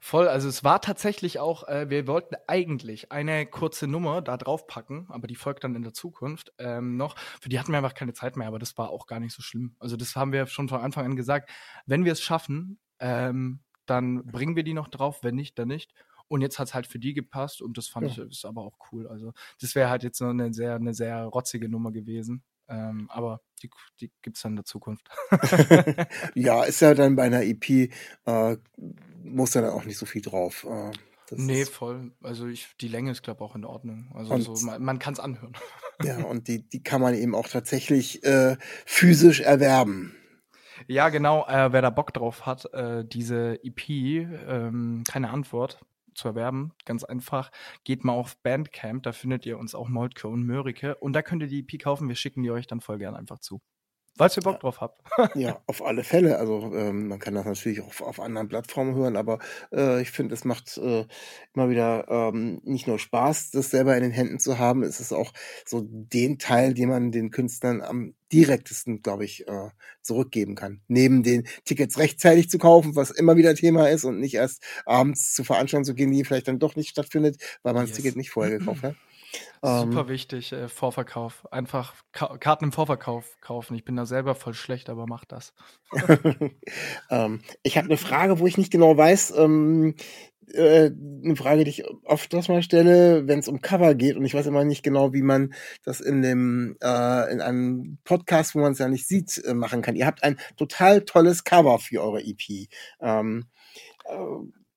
[0.00, 5.06] Voll, also es war tatsächlich auch, äh, wir wollten eigentlich eine kurze Nummer da draufpacken,
[5.08, 7.16] aber die folgt dann in der Zukunft ähm, noch.
[7.40, 9.42] Für die hatten wir einfach keine Zeit mehr, aber das war auch gar nicht so
[9.42, 9.76] schlimm.
[9.78, 11.50] Also das haben wir schon von Anfang an gesagt.
[11.86, 15.92] Wenn wir es schaffen, ähm, dann bringen wir die noch drauf, wenn nicht, dann nicht.
[16.28, 18.24] Und jetzt hat es halt für die gepasst und das fand Ja.
[18.24, 19.06] ich ist aber auch cool.
[19.06, 22.42] Also das wäre halt jetzt noch eine sehr, eine sehr rotzige Nummer gewesen.
[22.68, 25.08] Ähm, aber die, die gibt's dann in der Zukunft.
[26.34, 27.90] ja, ist ja dann bei einer EP,
[28.26, 28.56] äh,
[29.22, 30.66] muss ja dann auch nicht so viel drauf.
[30.68, 30.92] Äh,
[31.32, 32.12] nee, voll.
[32.22, 34.10] Also ich, die Länge ist, glaube ich, auch in Ordnung.
[34.14, 35.52] Also so, man, man kann es anhören.
[36.02, 40.14] ja, und die, die kann man eben auch tatsächlich äh, physisch erwerben.
[40.88, 41.46] Ja, genau.
[41.46, 45.80] Äh, wer da Bock drauf hat, äh, diese EP, ähm, keine Antwort
[46.16, 47.50] zu erwerben, ganz einfach,
[47.84, 51.42] geht mal auf Bandcamp, da findet ihr uns auch Moltke und Mörike und da könnt
[51.42, 53.60] ihr die EP kaufen, wir schicken die euch dann voll gern einfach zu.
[54.16, 55.02] Falls ihr Bock drauf habt.
[55.34, 56.38] Ja, auf alle Fälle.
[56.38, 59.38] Also ähm, man kann das natürlich auch auf, auf anderen Plattformen hören, aber
[59.72, 61.04] äh, ich finde, es macht äh,
[61.54, 65.12] immer wieder ähm, nicht nur Spaß, das selber in den Händen zu haben, es ist
[65.12, 65.32] auch
[65.64, 69.68] so den Teil, den man den Künstlern am direktesten, glaube ich, äh,
[70.02, 70.80] zurückgeben kann.
[70.88, 75.34] Neben den Tickets rechtzeitig zu kaufen, was immer wieder Thema ist und nicht erst abends
[75.34, 77.96] zu Veranstaltungen zu gehen, die vielleicht dann doch nicht stattfindet, weil man das Yes.
[77.96, 78.96] Ticket nicht vorher gekauft hat.
[79.62, 81.50] Ähm, Super wichtig, äh, Vorverkauf.
[81.52, 83.74] Einfach Ka Karten im Vorverkauf kaufen.
[83.74, 85.54] Ich bin da selber voll schlecht, aber macht das.
[87.10, 89.34] ähm, ich habe eine Frage, wo ich nicht genau weiß.
[89.36, 89.94] Ähm,
[90.52, 90.90] äh,
[91.24, 94.46] eine Frage, die ich oft mal stelle, wenn es um Cover geht und ich weiß
[94.46, 95.52] immer nicht genau, wie man
[95.84, 99.82] das in dem äh, in einem Podcast, wo man es ja nicht sieht, äh, machen
[99.82, 99.96] kann.
[99.96, 102.68] Ihr habt ein total tolles Cover für eure EP.
[103.00, 103.46] Ähm,
[104.04, 104.16] äh,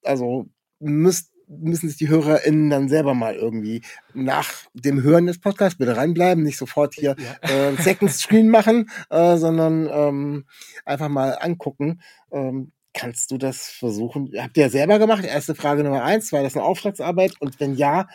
[0.03, 0.47] also
[0.79, 3.81] müsst müssen sich die HörerInnen dann selber mal irgendwie
[4.13, 7.49] nach dem Hören des Podcasts bitte reinbleiben, nicht sofort hier Ja.
[7.49, 10.45] äh, Second Screen machen, äh, sondern ähm,
[10.85, 12.01] einfach mal angucken.
[12.31, 14.31] Ähm, kannst du das versuchen?
[14.37, 15.25] Habt ihr ja selber gemacht?
[15.25, 17.33] Erste Frage Nummer eins, war das eine Auftragsarbeit?
[17.39, 18.07] Und wenn ja,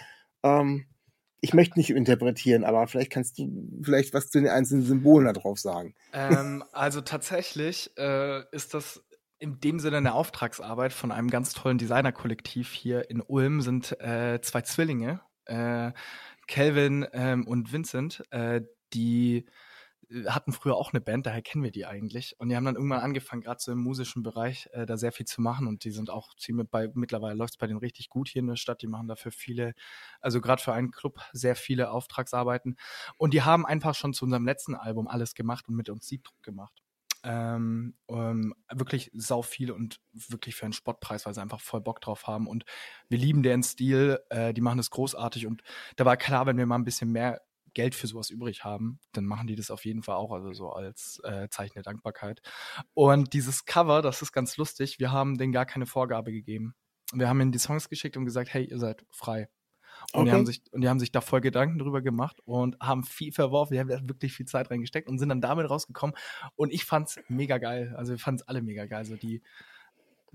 [0.42, 0.86] ähm,
[1.40, 3.50] ich möchte nicht interpretieren, aber vielleicht kannst du
[3.82, 5.94] vielleicht was zu den einzelnen Symbolen da drauf sagen.
[6.12, 9.02] ähm, also tatsächlich äh, ist das
[9.44, 14.40] in dem Sinne eine Auftragsarbeit von einem ganz tollen Designerkollektiv hier in Ulm sind äh,
[14.40, 15.92] zwei Zwillinge, äh,
[16.46, 18.62] Kelvin ähm, und Vincent, äh,
[18.94, 19.44] die
[20.08, 22.40] äh, hatten früher auch eine Band, daher kennen wir die eigentlich.
[22.40, 25.26] Und die haben dann irgendwann angefangen, gerade so im musischen Bereich, äh, da sehr viel
[25.26, 25.66] zu machen.
[25.66, 28.46] Und die sind auch ziemlich bei, mittlerweile läuft es bei denen richtig gut hier in
[28.46, 28.80] der Stadt.
[28.80, 29.74] Die machen dafür viele,
[30.22, 32.78] also gerade für einen Club sehr viele Auftragsarbeiten.
[33.18, 36.42] Und die haben einfach schon zu unserem letzten Album alles gemacht und mit uns Siebdruck
[36.42, 36.83] gemacht.
[37.24, 42.00] Ähm, ähm, wirklich sau viel und wirklich für einen Spottpreis, weil sie einfach voll Bock
[42.00, 42.46] drauf haben.
[42.46, 42.64] Und
[43.08, 45.46] wir lieben deren Stil, äh, die machen das großartig.
[45.46, 45.62] Und
[45.96, 47.40] da war klar, wenn wir mal ein bisschen mehr
[47.74, 50.70] Geld für sowas übrig haben, dann machen die das auf jeden Fall auch, also so
[50.70, 52.40] als äh, Zeichen der Dankbarkeit.
[52.94, 56.74] Und dieses Cover, das ist ganz lustig, wir haben denen gar keine Vorgabe gegeben.
[57.12, 59.48] Wir haben ihnen die Songs geschickt und gesagt, hey, ihr seid frei.
[60.12, 60.24] Und, Okay.
[60.24, 63.32] die haben sich, und die haben sich da voll Gedanken drüber gemacht und haben viel
[63.32, 63.74] verworfen.
[63.74, 66.14] Die haben da wirklich viel Zeit reingesteckt und sind dann damit rausgekommen.
[66.56, 67.94] Und ich fand's mega geil.
[67.96, 69.04] Also wir fanden's alle mega geil.
[69.04, 69.42] So die,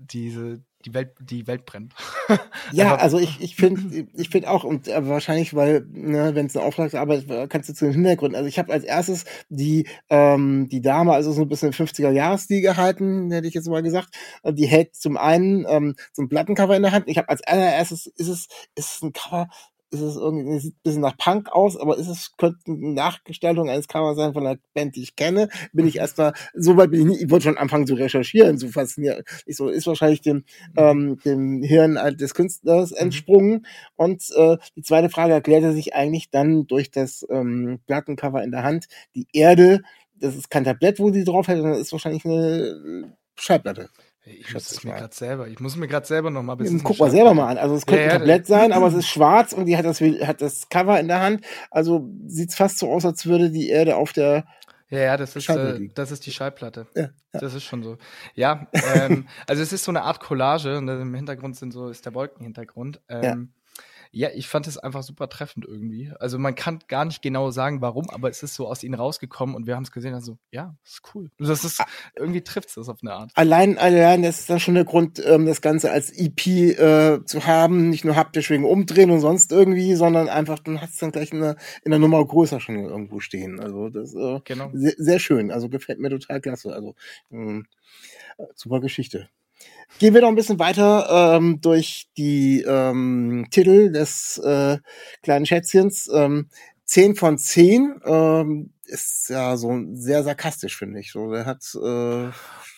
[0.00, 1.94] diese, die Welt, die Welt brennt.
[2.72, 6.56] Ja, also ich, ich finde ich find auch, und äh, wahrscheinlich, weil, ne, wenn es
[6.56, 8.36] eine Auftragsarbeit war, kannst du zu den Hintergründen.
[8.36, 13.32] Also ich habe als erstes die, ähm, die Dame, also so ein bisschen 50er-Jahres-Stil gehalten,
[13.32, 14.14] hätte ich jetzt mal gesagt.
[14.44, 17.08] Die hält zum einen ähm, so ein Plattencover in der Hand.
[17.08, 19.48] Ich habe als allererstes, ist es, ist es ein Cover,
[19.90, 23.68] ist es irgendwie, sieht ein bisschen nach Punk aus, aber ist es, könnte eine Nachgestaltung
[23.68, 25.48] eines Covers sein von einer Band, die ich kenne.
[25.72, 28.68] Bin ich erstmal, so weit bin ich nicht, ich wollte schon anfangen zu recherchieren, so
[28.68, 29.26] fasziniert.
[29.46, 30.44] Ich so, ist wahrscheinlich dem,
[30.76, 33.66] ähm, dem Hirn des Künstlers entsprungen.
[33.96, 38.62] Und äh, die zweite Frage erklärte sich eigentlich dann durch das ähm, Plattencover in der
[38.62, 38.86] Hand.
[39.14, 39.82] Die Erde,
[40.14, 43.88] das ist kein Tablett, wo sie drauf hält, sondern ist wahrscheinlich eine Schallplatte.
[44.24, 46.58] Ich muss es es mir gerade selber, ich muss mir gerade selber noch mal ein
[46.58, 46.82] bisschen.
[46.82, 47.58] Guck mal selber mal an.
[47.58, 49.86] Also es könnte Ja, ein ja, Tablett sein, aber es ist schwarz und die hat
[49.86, 51.44] das, hat das Cover in der Hand.
[51.70, 54.44] Also sieht's fast so aus, als würde die Erde auf der
[54.90, 56.86] Ja, ja, das ist, äh, das ist die Schallplatte.
[56.94, 57.10] Ja, ja.
[57.40, 57.96] Das ist schon so.
[58.34, 62.04] Ja, ähm, also es ist so eine Art Collage und im Hintergrund sind so, ist
[62.04, 63.00] der Wolkenhintergrund.
[63.08, 63.52] Ähm,
[64.12, 64.30] ja.
[64.34, 66.12] ich fand es einfach super treffend irgendwie.
[66.18, 69.54] Also man kann gar nicht genau sagen, warum, aber es ist so aus ihnen rausgekommen
[69.54, 71.30] und wir haben es gesehen, also ja, das ist cool.
[71.38, 71.82] Das ist,
[72.16, 73.32] irgendwie trifft es das auf eine Art.
[73.34, 77.46] allein, allein, das ist dann schon der Grund, ähm, das Ganze als EP äh, zu
[77.46, 81.32] haben, nicht nur haptisch wegen Umdrehen und sonst irgendwie, sondern einfach, dann hat's dann gleich
[81.32, 83.60] in der, in der Nummer größer schon irgendwo stehen.
[83.60, 84.70] Also das äh, Genau.
[84.72, 85.50] sehr, sehr schön.
[85.50, 86.72] Also gefällt mir total klasse.
[86.72, 86.94] Also
[87.30, 87.66] ähm,
[88.38, 89.28] äh, super Geschichte.
[89.98, 94.78] Gehen wir noch ein bisschen weiter ähm, durch die ähm, Titel des äh,
[95.22, 96.08] kleinen Schätzchens.
[96.12, 96.48] Ähm,
[96.84, 101.12] 10 von 10 ähm, ist ja so sehr sarkastisch, finde ich.
[101.12, 102.28] So, der hat äh,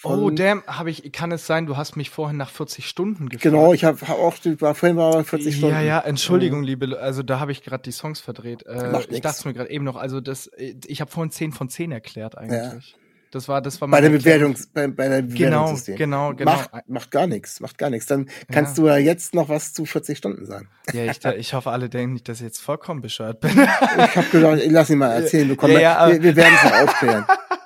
[0.05, 3.43] Oh, damn, habe ich, kann es sein, du hast mich vorhin nach 40 Stunden gefragt?
[3.43, 5.75] Genau, ich habe hab auch, war vorhin war aber 40 Stunden.
[5.75, 8.65] Ja, ja, Entschuldigung, liebe, Le- also da habe ich gerade die Songs verdreht.
[8.67, 11.53] Äh, Macht ich dachte mir gerade eben noch, also das, äh, ich habe vorhin 10
[11.53, 12.97] von 10 erklärt eigentlich.
[13.33, 14.11] Das war, das war Bei der.
[14.11, 16.53] Bewertung, bei, bei der Genau, genau, genau.
[16.53, 18.05] Macht, macht gar nichts, macht gar nichts.
[18.05, 20.69] Dann kannst du ja jetzt noch was zu 40 Stunden sagen.
[20.93, 23.51] Ja, ich, ich hoffe, alle denken nicht, dass ich jetzt vollkommen bescheuert bin.
[23.57, 25.49] Ich habe gedacht, ich lass ihn mal erzählen.
[25.49, 27.25] Du komm, Ja, ja, wir, wir werden es noch aufklären.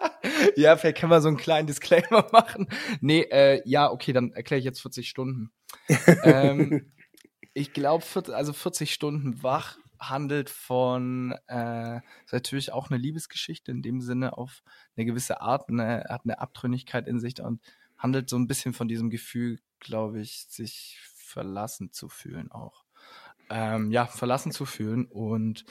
[0.57, 2.69] ja, vielleicht können wir so einen kleinen Disclaimer machen.
[3.01, 5.51] Nee, äh, ja, okay, dann erkläre ich jetzt 40 Stunden.
[6.23, 6.93] ähm,
[7.55, 13.83] ich glaube, also 40 Stunden wach handelt von, äh, ist natürlich auch eine Liebesgeschichte in
[13.83, 14.63] dem Sinne auf
[14.97, 17.63] eine gewisse Art, eine, hat eine Abtrünnigkeit in sich und
[17.97, 22.85] handelt so ein bisschen von diesem Gefühl, glaube ich, sich verlassen zu fühlen auch.
[23.49, 25.65] Ähm, ja, verlassen zu fühlen und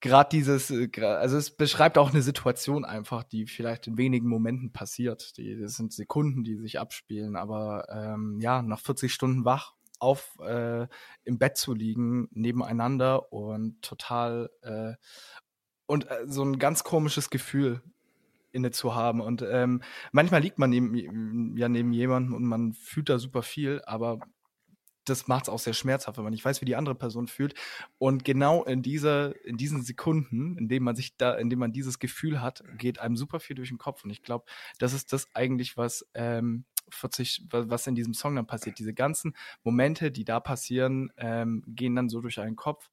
[0.00, 4.72] gerade dieses, äh, also es beschreibt auch eine Situation einfach, die vielleicht in wenigen Momenten
[4.72, 5.36] passiert.
[5.36, 10.38] Die, das sind Sekunden, die sich abspielen, aber ähm, ja, nach 40 Stunden wach auf
[10.40, 10.86] äh,
[11.24, 14.94] im Bett zu liegen, nebeneinander und total äh,
[15.86, 17.82] und äh, so ein ganz komisches Gefühl
[18.52, 19.20] inne zu haben.
[19.20, 19.82] Und ähm,
[20.12, 24.20] manchmal liegt man neben, ja neben jemandem und man fühlt da super viel, aber
[25.04, 27.54] das macht es auch sehr schmerzhaft, wenn man nicht weiß, wie die andere Person fühlt.
[27.98, 31.72] Und genau in dieser, in diesen Sekunden, in denen man sich da, in dem man
[31.72, 34.04] dieses Gefühl hat, geht einem super viel durch den Kopf.
[34.04, 34.44] Und ich glaube,
[34.78, 38.78] das ist das eigentlich, was ähm, 40, wa- was in diesem Song dann passiert.
[38.78, 42.90] Diese ganzen Momente, die da passieren, ähm, gehen dann so durch einen Kopf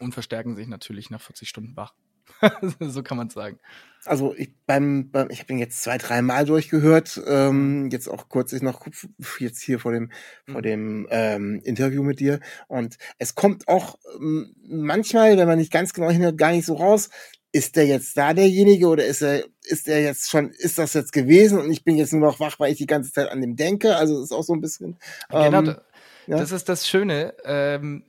[0.00, 1.94] und verstärken sich natürlich nach 40 Stunden wach.
[2.80, 3.58] so kann man sagen.
[4.04, 7.20] Also ich beim, beim ich habe ihn jetzt zwei, dreimal durchgehört.
[7.26, 8.86] Ähm, jetzt auch kürzlich noch
[9.38, 10.12] jetzt hier vor dem
[10.46, 10.62] vor Mhm.
[10.62, 12.40] dem ähm, Interview mit dir.
[12.68, 16.74] Und es kommt auch ähm, manchmal, wenn man nicht ganz genau hinhört, gar nicht so
[16.74, 17.08] raus.
[17.50, 21.12] Ist der jetzt da derjenige oder ist er ist er jetzt schon ist das jetzt
[21.12, 23.56] gewesen und ich bin jetzt nur noch wach, weil ich die ganze Zeit an dem
[23.56, 23.96] denke.
[23.96, 24.98] Also es ist auch so ein bisschen.
[25.30, 25.76] genau, ähm,
[26.26, 26.36] ja.
[26.36, 27.34] das ist das Schöne.
[27.44, 28.04] Ähm,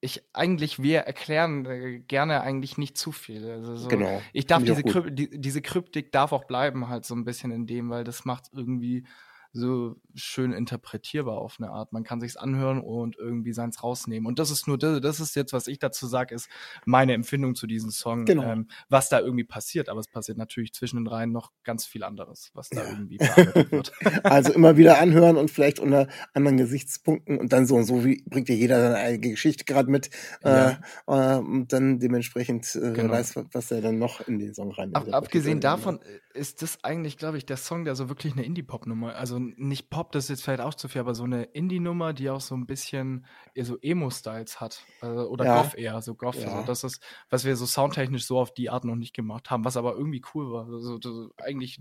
[0.00, 3.50] ich eigentlich, wir erklären äh, gerne eigentlich nicht zu viel.
[3.50, 4.22] Also so, Genau.
[4.32, 4.82] Ich darf ich diese.
[4.82, 8.24] Kryp die, diese Kryptik darf auch bleiben halt so ein bisschen in dem, weil das
[8.24, 9.04] macht irgendwie
[9.52, 11.92] so schön interpretierbar auf eine Art.
[11.92, 14.26] Man kann sich's anhören und irgendwie seins rausnehmen.
[14.26, 16.48] Und das ist nur, das, das ist jetzt, was ich dazu sage, ist
[16.84, 18.42] meine Empfindung zu diesem Song, Genau.
[18.44, 19.88] ähm, was da irgendwie passiert.
[19.88, 23.72] Aber es passiert natürlich zwischen den Reihen noch ganz viel anderes, was da irgendwie bearbeitet
[23.72, 23.92] wird.
[24.24, 28.22] Also immer wieder anhören und vielleicht unter anderen Gesichtspunkten und dann so und so wie
[28.26, 30.10] bringt ja jeder seine eigene Geschichte gerade mit
[30.42, 30.72] äh,
[31.06, 33.12] äh, und dann dementsprechend äh, Genau.
[33.12, 34.94] weiß, was- was er dann noch in den Song rein.
[34.94, 38.44] Ab, abgesehen davon äh, ist das eigentlich, glaube ich, der Song, der so wirklich eine
[38.44, 42.12] Indie-Pop-Nummer, also nicht Pop, das ist jetzt vielleicht auch zu viel, aber so eine Indie-Nummer,
[42.12, 44.84] die auch so ein bisschen so Emo-Styles hat.
[45.00, 45.62] Also, oder Ja.
[45.62, 46.36] Goth eher, so Goth.
[46.36, 46.48] Ja.
[46.48, 49.64] Also das ist, was wir so soundtechnisch so auf die Art noch nicht gemacht haben,
[49.64, 50.66] was aber irgendwie cool war.
[50.66, 51.80] Also, das, eigentlich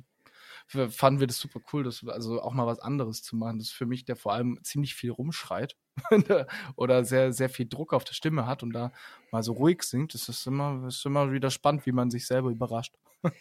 [0.68, 3.58] fanden wir das super cool, das, also auch mal was anderes zu machen.
[3.58, 5.78] Das ist für mich, der vor allem ziemlich viel rumschreit
[6.76, 8.92] oder sehr, sehr viel Druck auf der Stimme hat und da
[9.32, 10.14] mal so ruhig singt.
[10.14, 12.94] Das ist immer, ist immer wieder spannend, wie man sich selber überrascht.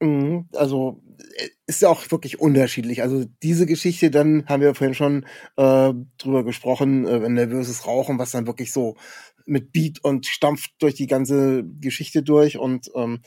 [0.00, 1.02] Mhm, Also
[1.36, 3.02] äh, ist ja auch wirklich unterschiedlich.
[3.02, 8.30] Also diese Geschichte, dann haben wir vorhin schon äh, drüber gesprochen, äh, nervöses Rauchen, was
[8.30, 8.96] dann wirklich so
[9.44, 13.22] mit Beat und stampft durch die ganze Geschichte durch und ähm,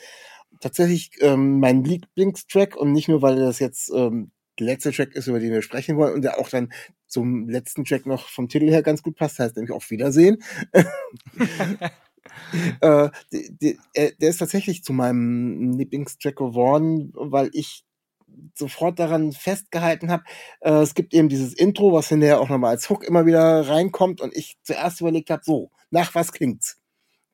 [0.61, 5.27] tatsächlich ähm, mein Lieblingstrack und nicht nur, weil das jetzt ähm, der letzte Track ist,
[5.27, 6.71] über den wir sprechen wollen und der auch dann
[7.07, 10.43] zum letzten Track noch vom Titel her ganz gut passt, heißt nämlich auf Wiedersehen.
[12.81, 17.83] äh, äh, der ist tatsächlich zu meinem Lieblingstrack geworden, weil ich
[18.55, 20.23] sofort daran festgehalten habe.
[20.61, 24.21] Äh, es gibt eben dieses Intro, was hinterher auch nochmal als Hook immer wieder reinkommt
[24.21, 26.80] und ich zuerst überlegt habe, so, nach was klingt's?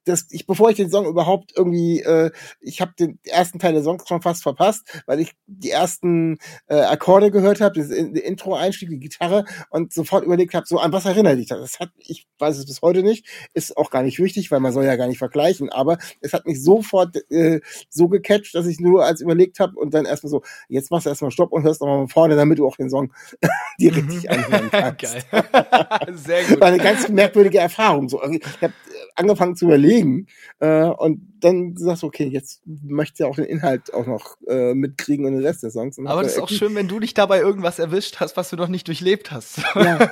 [0.07, 3.83] Das, ich, bevor ich den Song überhaupt irgendwie, äh, ich habe den ersten Teil der
[3.83, 8.89] Songs schon fast verpasst, weil ich die ersten äh, Akkorde gehört habe, das In- Intro-Einstieg,
[8.89, 11.59] die Gitarre und sofort überlegt habe, so an was erinnert dich das?
[11.59, 14.71] Das hat, ich weiß es bis heute nicht, ist auch gar nicht wichtig, weil man
[14.73, 18.79] soll ja gar nicht vergleichen, aber es hat mich sofort äh, so gecatcht, dass ich
[18.79, 21.81] nur als überlegt habe und dann erstmal so, jetzt machst du erstmal Stopp und hörst
[21.81, 23.11] nochmal von vorne, damit du auch den Song
[23.79, 24.97] dir richtig anhören kannst.
[24.97, 25.23] Geil.
[26.15, 26.61] Sehr gut.
[26.61, 28.09] War eine ganz merkwürdige Erfahrung.
[28.09, 28.73] So, ich habe
[29.17, 30.27] angefangen zu überlegen
[30.59, 35.25] äh, und dann gesagt, okay, jetzt möchte ich auch den Inhalt auch noch äh, mitkriegen
[35.25, 35.97] und den Rest des Songs.
[35.99, 38.67] Aber das ist auch schön, wenn du dich dabei irgendwas erwischt hast, was du noch
[38.67, 39.59] nicht durchlebt hast.
[39.75, 39.97] Ja,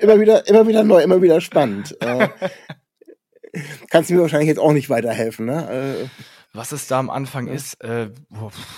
[0.00, 1.96] immer wieder, immer wieder neu, immer wieder spannend.
[2.00, 2.28] Äh,
[3.90, 6.00] kannst du mir wahrscheinlich jetzt auch nicht weiterhelfen, ne?
[6.02, 6.08] Äh,
[6.56, 8.10] Was es da am Anfang ist, äh,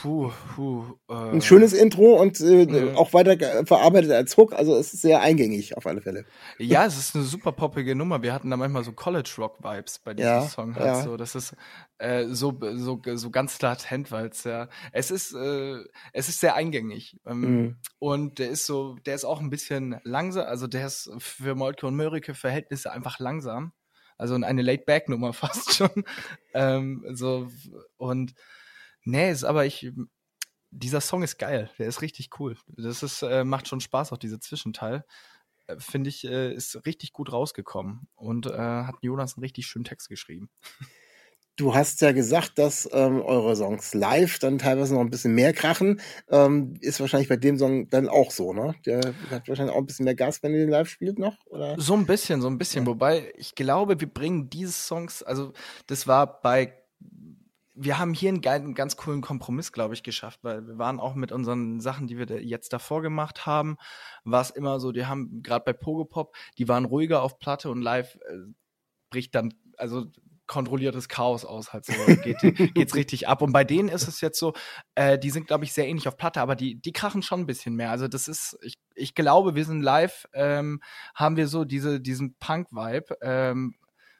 [0.01, 2.97] puh, puh, äh, ein schönes Intro und äh, Mhm.
[2.97, 6.25] auch weiter verarbeitet als Hook, also es ist sehr eingängig auf alle Fälle.
[6.59, 8.23] Ja, es ist eine super poppige Nummer.
[8.23, 11.03] Wir hatten da manchmal so College Rock Vibes bei diesem Ja, Song halt ja.
[11.03, 11.19] so.
[11.19, 11.55] Das ist
[11.99, 15.77] äh, so so so ganz latent, weil es ja es ist äh,
[16.15, 17.77] es ist sehr eingängig ähm, Mhm.
[17.99, 20.47] und der ist so der ist auch ein bisschen langsam.
[20.47, 23.73] Also der ist für Molke und Mörike Verhältnisse einfach langsam.
[24.17, 26.05] Also eine Laid-Back-Nummer fast schon.
[26.55, 27.51] ähm, so
[27.97, 28.35] und
[29.05, 29.93] nee, ist aber ich
[30.71, 31.71] dieser Song ist geil.
[31.79, 32.57] Der ist richtig cool.
[32.67, 35.05] Das ist äh, macht schon Spaß auch dieser Zwischenteil
[35.67, 39.85] äh, finde ich, äh, ist richtig gut rausgekommen und äh, hat Jonas einen richtig schönen
[39.85, 40.51] Text geschrieben.
[41.57, 45.55] Du hast ja gesagt, dass ähm, eure Songs live dann teilweise noch ein bisschen mehr
[45.55, 46.03] krachen.
[46.29, 48.75] Ähm, ist wahrscheinlich bei dem Song dann auch so, ne?
[48.85, 51.75] Der hat wahrscheinlich auch ein bisschen mehr Gas, wenn ihr den live spielt noch, oder?
[51.79, 52.87] So ein bisschen, so ein bisschen.
[52.87, 55.55] Wobei ich glaube, wir bringen diese Songs, also
[55.87, 56.75] das war bei,
[57.75, 61.15] wir haben hier einen, geilen, ganz coolen Kompromiss, glaube ich, geschafft, weil wir waren auch
[61.15, 63.79] mit unseren Sachen, die wir da jetzt davor gemacht haben,
[64.25, 67.81] war es immer so, die haben gerade bei Pogopop, die waren ruhiger auf Platte und
[67.81, 68.53] live äh,
[69.09, 70.07] bricht dann, also
[70.47, 72.41] kontrolliertes Chaos aus, halt so geht,
[72.75, 73.43] geht's richtig ab.
[73.43, 74.55] Und bei denen ist es jetzt so,
[74.95, 77.47] äh, die sind, glaube ich, sehr ähnlich auf Platte, aber die, die krachen schon ein
[77.47, 77.91] bisschen mehr.
[77.91, 80.81] Also das ist, ich, ich glaube, wir sind live, ähm,
[81.15, 83.75] haben wir so diese, diesen Punk-Vibe ähm,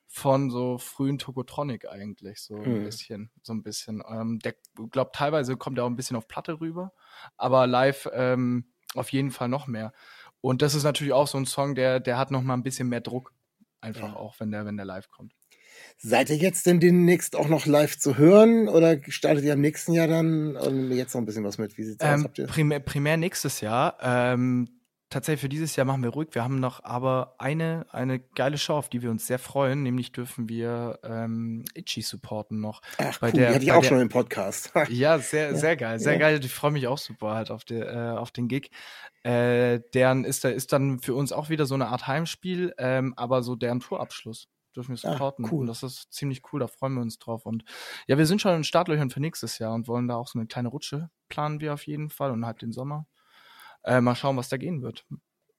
[0.09, 2.83] von so frühen Tokotronic eigentlich, so ein Hm.
[2.83, 4.03] bisschen, so ein bisschen.
[4.09, 4.55] Ähm, der,
[4.91, 6.93] glaube teilweise kommt er auch ein bisschen auf Platte rüber,
[7.37, 9.93] aber live ähm, auf jeden Fall noch mehr.
[10.41, 12.89] Und das ist natürlich auch so ein Song, der, der hat noch mal ein bisschen
[12.89, 13.35] mehr Druck.
[13.81, 14.17] Einfach Ja.
[14.17, 15.35] auch, wenn der, wenn der live kommt.
[15.99, 19.93] Seid ihr jetzt denn demnächst auch noch live zu hören oder startet ihr am nächsten
[19.93, 21.77] Jahr dann und jetzt noch ein bisschen was mit?
[21.79, 22.15] Wie sieht's aus?
[22.19, 22.47] Ähm, Habt ihr?
[22.47, 23.97] primär, primär nächstes Jahr.
[24.03, 24.69] Ähm,
[25.09, 26.29] tatsächlich für dieses Jahr machen wir ruhig.
[26.33, 29.83] Wir haben noch aber eine, eine geile Show, auf die wir uns sehr freuen.
[29.85, 32.83] Nämlich dürfen wir ähm, Itchy supporten noch.
[32.99, 34.73] Ach, bei cool, der- die hatte ich auch der- schon im Podcast.
[34.91, 35.99] Ja, sehr, Ja, sehr geil.
[35.99, 36.19] Sehr ja.
[36.19, 36.41] geil.
[36.45, 38.71] Ich freue mich auch super halt auf, die, äh, auf den Gig.
[39.23, 43.43] Äh, deren ist, ist dann für uns auch wieder so eine Art Heimspiel, ähm, aber
[43.43, 45.45] so deren Tourabschluss dürfen wir Ah, supporten.
[45.51, 45.61] cool.
[45.63, 47.47] Und das ist ziemlich cool, da freuen wir uns drauf.
[47.47, 47.65] Und
[48.07, 50.47] ja, wir sind schon in Startlöchern für nächstes Jahr und wollen da auch so eine
[50.47, 53.07] kleine Rutsche planen wir auf jeden Fall und halt den Sommer.
[53.85, 55.07] Äh, mal schauen, was da gehen wird.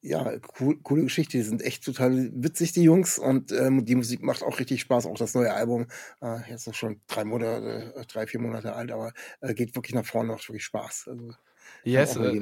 [0.01, 1.37] Ja, cool, coole Geschichte.
[1.37, 3.17] Die sind echt total witzig, die Jungs.
[3.17, 5.05] Und ähm, die Musik macht auch richtig Spaß.
[5.07, 5.87] Auch das neue Album,
[6.21, 9.95] äh, jetzt ist schon drei Monate, äh, drei, vier Monate alt, aber äh, geht wirklich
[9.95, 11.07] nach vorne, macht wirklich Spaß.
[11.09, 11.33] Also,
[11.83, 12.39] Yes, äh.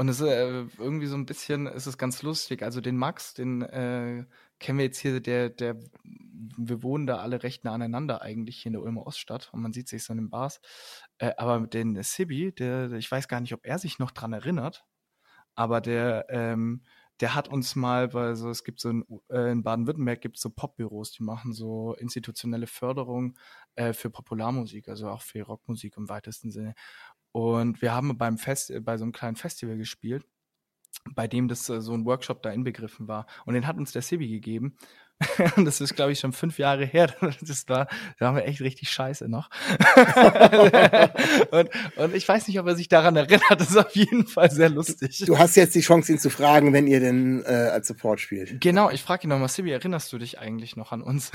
[0.00, 2.62] Und es äh, irgendwie so ein bisschen, es ist ganz lustig.
[2.62, 4.24] Also den Max, den äh,
[4.58, 5.78] kennen wir jetzt hier, der, der,
[6.56, 9.74] wir wohnen da alle recht nah aneinander eigentlich hier in der Ulmer Oststadt und man
[9.74, 10.62] sieht sich so in den Bars.
[11.18, 14.86] Äh, aber den Sibi, der, ich weiß gar nicht, ob er sich noch dran erinnert,
[15.54, 16.82] aber der, ähm,
[17.20, 20.42] der hat uns mal, weil so, es gibt so in, äh, in Baden-Württemberg gibt es
[20.42, 23.38] so Popbüros, die machen so institutionelle Förderung
[23.74, 26.74] äh, für Popularmusik, also auch für Rockmusik im weitesten Sinne.
[27.32, 30.24] Und wir haben beim Fest, bei so einem kleinen Festival gespielt,
[31.14, 33.26] bei dem das äh, so ein Workshop da inbegriffen war.
[33.46, 34.76] Und den hat uns der Sibi gegeben.
[35.56, 37.14] Das ist, glaube ich, schon fünf Jahre her.
[37.42, 39.50] Das war, da waren wir echt richtig scheiße noch.
[41.50, 43.60] und, und ich weiß nicht, ob er sich daran erinnert.
[43.60, 45.22] Das ist auf jeden Fall sehr lustig.
[45.26, 48.60] Du hast jetzt die Chance, ihn zu fragen, wenn ihr denn äh, als Support spielt.
[48.60, 51.32] Genau, ich frage ihn nochmal, Sibi, erinnerst du dich eigentlich noch an uns?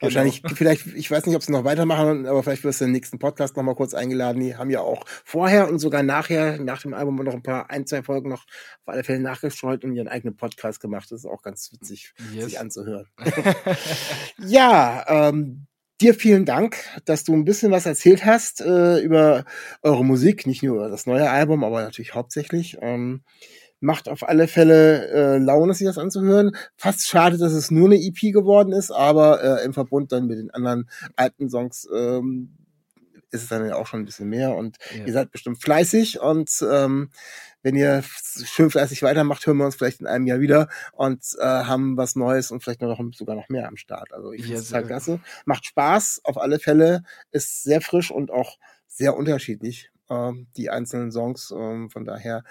[0.00, 0.54] Wahrscheinlich, genau.
[0.54, 3.56] vielleicht, ich weiß nicht, ob sie noch weitermachen, aber vielleicht wirst du im nächsten Podcast
[3.56, 4.40] nochmal kurz eingeladen.
[4.40, 7.86] Die haben ja auch vorher und sogar nachher, nach dem Album noch ein paar, ein,
[7.86, 11.10] zwei Folgen noch auf alle Fälle nachgestreut und ihren eigenen Podcast gemacht.
[11.10, 12.44] Das ist auch ganz witzig, yes.
[12.44, 13.06] sich anzuhören.
[14.38, 15.66] ja, ähm,
[16.02, 16.76] Dir vielen Dank,
[17.06, 19.46] dass du ein bisschen was erzählt hast äh, über
[19.80, 22.76] eure Musik, nicht nur über das neue Album, aber natürlich hauptsächlich.
[22.82, 23.22] Ähm,
[23.80, 26.56] macht auf alle Fälle äh, Laune, sich das anzuhören.
[26.76, 30.38] Fast schade, dass es nur eine EP geworden ist, aber äh, im Verbund dann mit
[30.38, 32.56] den anderen alten Songs ähm,
[33.30, 35.04] ist es dann ja auch schon ein bisschen mehr und ja.
[35.04, 37.10] ihr seid bestimmt fleißig und ähm,
[37.62, 38.02] wenn ihr
[38.44, 42.14] schön fleißig weitermacht, hören wir uns vielleicht in einem Jahr wieder und äh, haben was
[42.14, 44.12] Neues und vielleicht noch sogar noch mehr am Start.
[44.12, 45.20] Also ich finde es halt klasse.
[45.46, 47.02] Macht Spaß, auf alle Fälle,
[47.32, 48.56] ist sehr frisch und auch
[48.86, 51.50] sehr unterschiedlich, ähm, die einzelnen Songs.
[51.50, 52.44] Ähm, von daher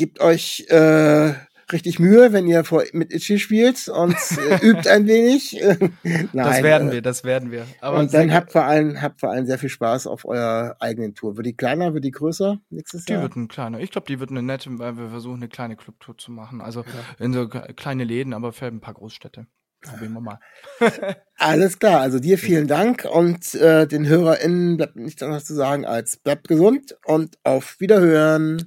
[0.00, 1.34] gebt euch äh,
[1.72, 5.60] richtig Mühe, wenn ihr vor, mit Itchy spielt und äh, übt ein wenig.
[6.02, 7.66] Nein, das werden äh, wir, das werden wir.
[7.82, 11.14] Aber und dann habt vor allem, habt vor allem sehr viel Spaß auf eurer eigenen
[11.14, 11.36] Tour.
[11.36, 13.20] Wird die kleiner, wird die größer nächstes die Jahr?
[13.20, 13.78] Die wird ein kleiner.
[13.80, 16.62] Ich glaube, die wird eine nette, weil wir versuchen, eine kleine Clubtour zu machen.
[16.62, 17.24] Also ja.
[17.24, 19.46] in so kleine Läden, aber für ein paar Großstädte.
[19.82, 20.40] Probieren wir mal.
[21.36, 25.84] Alles klar, also dir vielen Dank und äh, den HörerInnen bleibt nichts anderes zu sagen
[25.84, 28.66] als bleibt gesund und auf Wiederhören.